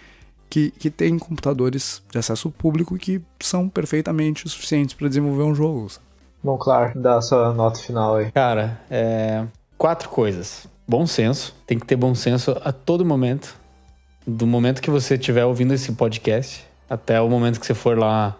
[0.49, 5.87] que, que tem computadores de acesso público que são perfeitamente suficientes para desenvolver um jogo.
[6.43, 8.31] Bom, claro, dá a sua nota final aí.
[8.31, 9.45] Cara, é...
[9.77, 10.67] quatro coisas.
[10.87, 13.55] Bom senso, tem que ter bom senso a todo momento.
[14.25, 18.35] Do momento que você estiver ouvindo esse podcast até o momento que você for lá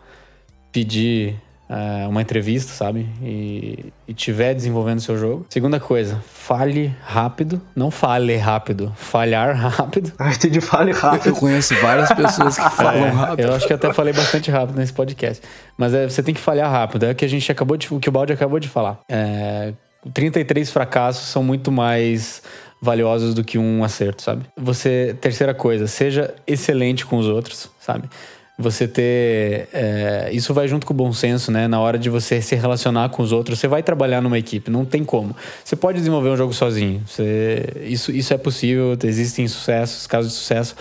[0.71, 3.07] pedir uh, uma entrevista, sabe?
[3.21, 5.45] E, e tiver desenvolvendo seu jogo.
[5.49, 7.61] Segunda coisa, fale rápido.
[7.75, 10.11] Não fale rápido, falhar rápido.
[10.19, 11.29] Ah, entendi, fale rápido.
[11.29, 13.45] Eu conheço várias pessoas que falam é, rápido.
[13.45, 15.43] Eu acho que até falei bastante rápido nesse podcast.
[15.77, 17.05] Mas é, você tem que falhar rápido.
[17.05, 17.93] É o que a gente acabou de.
[17.93, 18.99] O que o Balde acabou de falar.
[19.07, 19.73] É,
[20.13, 22.41] 33 fracassos são muito mais
[22.81, 24.45] valiosos do que um acerto, sabe?
[24.57, 28.09] Você, terceira coisa, seja excelente com os outros, sabe?
[28.57, 29.69] Você ter.
[29.71, 31.67] É, isso vai junto com o bom senso, né?
[31.67, 34.83] Na hora de você se relacionar com os outros, você vai trabalhar numa equipe, não
[34.83, 35.35] tem como.
[35.63, 40.37] Você pode desenvolver um jogo sozinho, você, isso, isso é possível, existem sucessos, casos de
[40.39, 40.75] sucesso,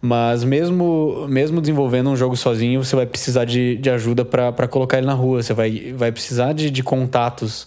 [0.00, 4.98] mas mesmo, mesmo desenvolvendo um jogo sozinho, você vai precisar de, de ajuda para colocar
[4.98, 7.66] ele na rua, você vai, vai precisar de, de contatos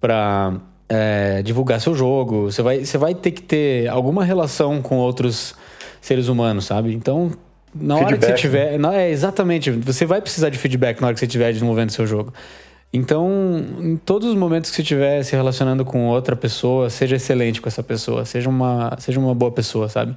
[0.00, 0.54] para.
[0.92, 5.54] É, divulgar seu jogo, você vai, você vai ter que ter alguma relação com outros
[6.00, 6.92] seres humanos, sabe?
[6.92, 7.30] Então
[7.74, 8.78] na hora que você tiver.
[8.78, 9.06] Né?
[9.06, 9.70] É, exatamente.
[9.70, 12.32] Você vai precisar de feedback na hora que você estiver desenvolvendo seu jogo.
[12.92, 17.60] Então, em todos os momentos que você estiver se relacionando com outra pessoa, seja excelente
[17.60, 20.16] com essa pessoa, seja uma, seja uma boa pessoa, sabe?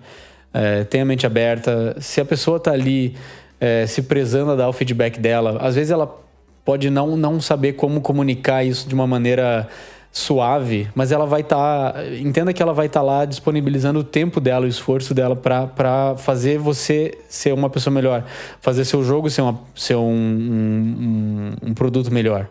[0.52, 1.96] É, tenha a mente aberta.
[2.00, 3.16] Se a pessoa tá ali
[3.60, 6.20] é, se prezando a dar o feedback dela, às vezes ela
[6.66, 9.68] pode não, não saber como comunicar isso de uma maneira
[10.14, 11.94] suave, mas ela vai estar.
[11.94, 15.36] Tá, entenda que ela vai estar tá lá disponibilizando o tempo dela, o esforço dela
[15.36, 18.24] para fazer você ser uma pessoa melhor,
[18.62, 22.48] fazer seu jogo ser, uma, ser um, um, um, produto melhor.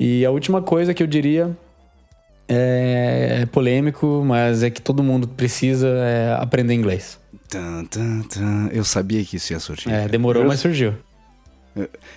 [0.00, 1.56] E a última coisa que eu diria
[2.48, 7.20] é, é polêmico, mas é que todo mundo precisa é aprender inglês.
[8.72, 9.92] Eu sabia que isso ia surgir.
[9.92, 10.94] É, demorou, mas surgiu.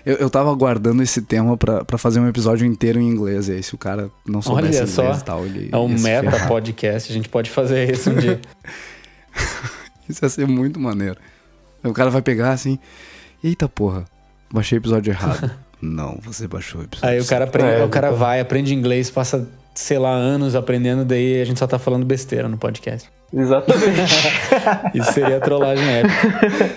[0.05, 3.49] Eu, eu tava aguardando esse tema para fazer um episódio inteiro em inglês.
[3.49, 5.69] E aí, se o cara não soubesse Olha inglês só, e tal, ele.
[5.71, 8.39] É um meta podcast, a gente pode fazer isso um dia.
[10.07, 11.17] isso ia ser muito maneiro.
[11.83, 12.77] O cara vai pegar assim.
[13.43, 14.05] Eita porra,
[14.51, 15.51] baixei o episódio errado.
[15.81, 17.09] não, você baixou o episódio.
[17.09, 21.03] Aí o cara, aprende, é, o cara vai, aprende inglês, passa, sei lá, anos aprendendo,
[21.03, 23.09] daí a gente só tá falando besteira no podcast.
[23.33, 24.13] Exatamente.
[24.93, 26.75] Isso seria trollagem épica.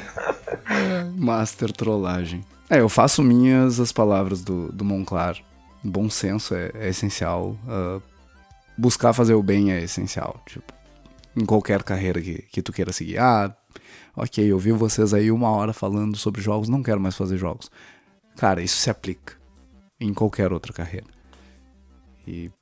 [1.17, 2.43] Master trollagem.
[2.71, 5.37] É, eu faço minhas as palavras do, do Monclar.
[5.83, 7.57] Bom senso é, é essencial.
[7.67, 8.01] Uh,
[8.79, 10.41] buscar fazer o bem é essencial.
[10.47, 10.73] Tipo,
[11.37, 13.19] em qualquer carreira que, que tu queira seguir.
[13.19, 13.53] Ah,
[14.17, 17.69] ok, eu vi vocês aí uma hora falando sobre jogos, não quero mais fazer jogos.
[18.37, 19.35] Cara, isso se aplica
[19.99, 21.07] em qualquer outra carreira.
[22.25, 22.53] E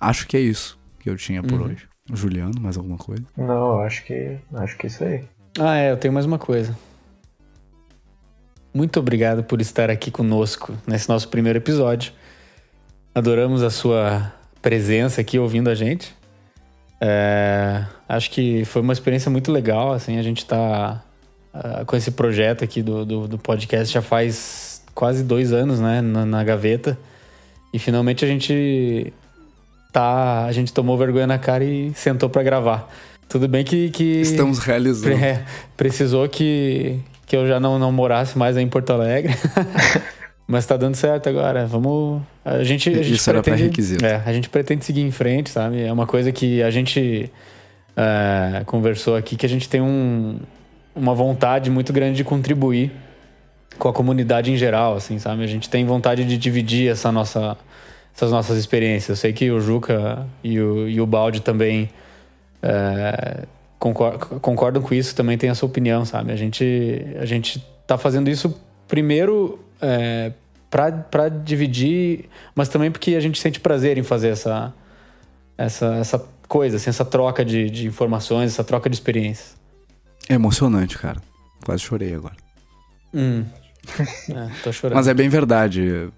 [0.00, 1.66] acho que é isso que eu tinha por uhum.
[1.66, 1.86] hoje.
[2.12, 3.24] Juliano, mais alguma coisa?
[3.36, 5.24] Não, acho que acho que é isso aí.
[5.58, 6.76] Ah, é, eu tenho mais uma coisa.
[8.76, 12.12] Muito obrigado por estar aqui conosco nesse nosso primeiro episódio.
[13.14, 16.14] Adoramos a sua presença aqui ouvindo a gente.
[17.00, 21.02] É, acho que foi uma experiência muito legal, assim, a gente tá
[21.54, 26.02] uh, com esse projeto aqui do, do, do, podcast já faz quase dois anos, né,
[26.02, 26.98] na, na, gaveta.
[27.72, 29.10] E finalmente a gente
[29.90, 32.94] tá, a gente tomou vergonha na cara e sentou para gravar.
[33.26, 35.16] Tudo bem que, que estamos realizando.
[35.24, 35.46] É,
[35.78, 39.34] precisou que que eu já não, não morasse mais em Porto Alegre.
[40.46, 41.66] Mas tá dando certo agora.
[41.66, 42.22] Vamos.
[42.44, 42.88] A gente.
[42.88, 44.06] A gente Isso pretende, era pré-requisito.
[44.06, 45.82] É, a gente pretende seguir em frente, sabe?
[45.82, 47.30] É uma coisa que a gente
[47.96, 50.38] é, conversou aqui, que a gente tem um,
[50.94, 52.92] uma vontade muito grande de contribuir
[53.76, 55.42] com a comunidade em geral, assim, sabe?
[55.42, 57.56] A gente tem vontade de dividir essa nossa,
[58.14, 59.08] essas nossas experiências.
[59.08, 61.90] Eu sei que o Juca e o, e o Balde também
[62.62, 63.44] é,
[63.92, 66.32] concordam, concordam com isso, também tem a sua opinião, sabe?
[66.32, 68.58] A gente, a gente tá fazendo isso
[68.88, 70.32] primeiro é,
[70.70, 74.74] para dividir, mas também porque a gente sente prazer em fazer essa,
[75.56, 79.56] essa, essa coisa, assim, essa troca de, de informações, essa troca de experiências.
[80.28, 81.20] É emocionante, cara.
[81.64, 82.36] Quase chorei agora.
[83.14, 83.44] Hum.
[84.28, 84.96] É, tô chorando.
[84.96, 86.08] Mas é bem verdade.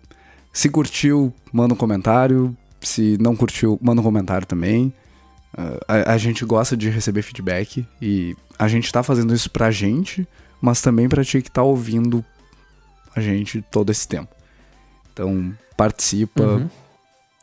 [0.52, 2.56] Se curtiu, manda um comentário.
[2.80, 4.92] Se não curtiu, manda um comentário também.
[5.88, 10.26] A, a, gente gosta de receber feedback e a gente tá fazendo isso pra gente,
[10.60, 12.24] mas também pra ti que tá ouvindo
[13.16, 14.32] a gente todo esse tempo.
[15.12, 16.70] Então, participa, uhum.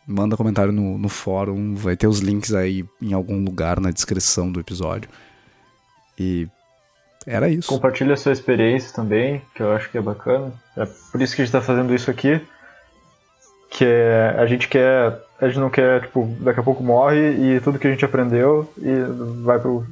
[0.08, 4.50] manda comentário no, no fórum, vai ter os links aí em algum lugar na descrição
[4.50, 5.10] do episódio.
[6.18, 6.48] E
[7.26, 7.68] era isso.
[7.70, 10.54] Compartilha a sua experiência também, que eu acho que é bacana.
[10.78, 12.40] É por isso que a gente está fazendo isso aqui.
[13.72, 15.20] Que é, a gente quer.
[15.40, 18.72] A gente não quer, tipo, daqui a pouco morre e tudo que a gente aprendeu
[18.78, 18.94] e
[19.44, 19.86] vai pro.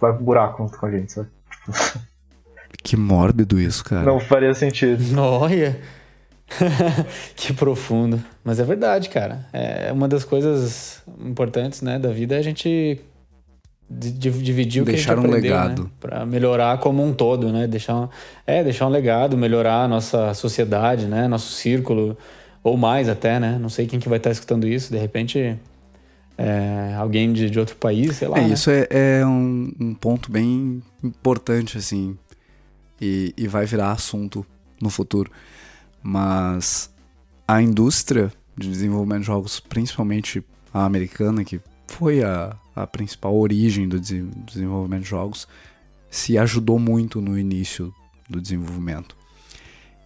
[0.00, 1.28] vai pro buraco junto com a gente, sabe?
[1.50, 2.00] Tipo...
[2.84, 4.02] Que mórbido isso, cara.
[4.02, 5.04] Não faria sentido.
[5.20, 5.78] Olha.
[7.36, 8.20] que profundo.
[8.42, 9.46] Mas é verdade, cara.
[9.52, 13.00] É uma das coisas importantes, né, da vida é a gente
[13.88, 15.90] dividir o deixar que a gente um aprendeu, legado né?
[16.00, 17.66] para melhorar como um todo, né?
[17.66, 18.08] Deixar um,
[18.46, 21.28] é deixar um legado, melhorar a nossa sociedade, né?
[21.28, 22.16] Nosso círculo
[22.62, 23.58] ou mais até, né?
[23.60, 24.92] Não sei quem que vai estar escutando isso.
[24.92, 25.58] De repente,
[26.38, 28.38] é, alguém de, de outro país, sei lá.
[28.38, 28.54] É, né?
[28.54, 32.16] isso é, é um, um ponto bem importante, assim
[33.02, 34.46] e, e vai virar assunto
[34.80, 35.28] no futuro.
[36.00, 36.88] Mas
[37.46, 43.88] a indústria de desenvolvimento de jogos, principalmente a americana, que foi a, a principal origem
[43.88, 45.48] do desenvolvimento de jogos,
[46.08, 47.92] se ajudou muito no início
[48.30, 49.16] do desenvolvimento.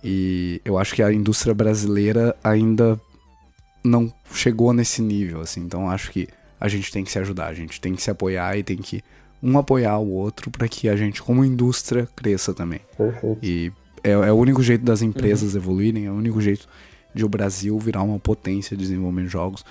[0.03, 3.01] E eu acho que a indústria brasileira ainda
[3.82, 5.61] não chegou nesse nível, assim.
[5.61, 6.28] Então acho que
[6.61, 9.03] a gente tem que se ajudar, a gente tem que se apoiar e tem que
[9.42, 12.80] um apoiar o outro para que a gente, como indústria, cresça também.
[12.97, 13.38] Perfeito.
[13.42, 13.72] E
[14.03, 15.61] é, é, o único jeito das empresas uhum.
[15.61, 16.68] evoluírem, é o único jeito
[17.14, 19.64] de o Brasil virar uma potência de desenvolvimento de jogos,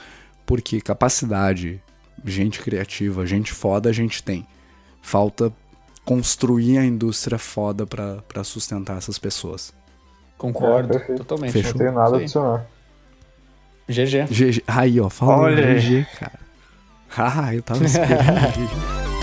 [0.46, 1.82] porque capacidade,
[2.24, 4.46] gente criativa, gente foda a gente tem.
[5.02, 5.54] Falta
[6.04, 9.74] construir a indústria foda para sustentar essas pessoas.
[10.38, 11.52] Concordo, é, totalmente.
[11.54, 11.72] Fechou.
[11.72, 12.66] Não tenho nada a adicionar.
[13.88, 14.26] GG.
[14.30, 14.64] GG.
[14.68, 16.46] Aí, ó, fala GG, cara.
[17.18, 19.15] Ah, eu tava esperando.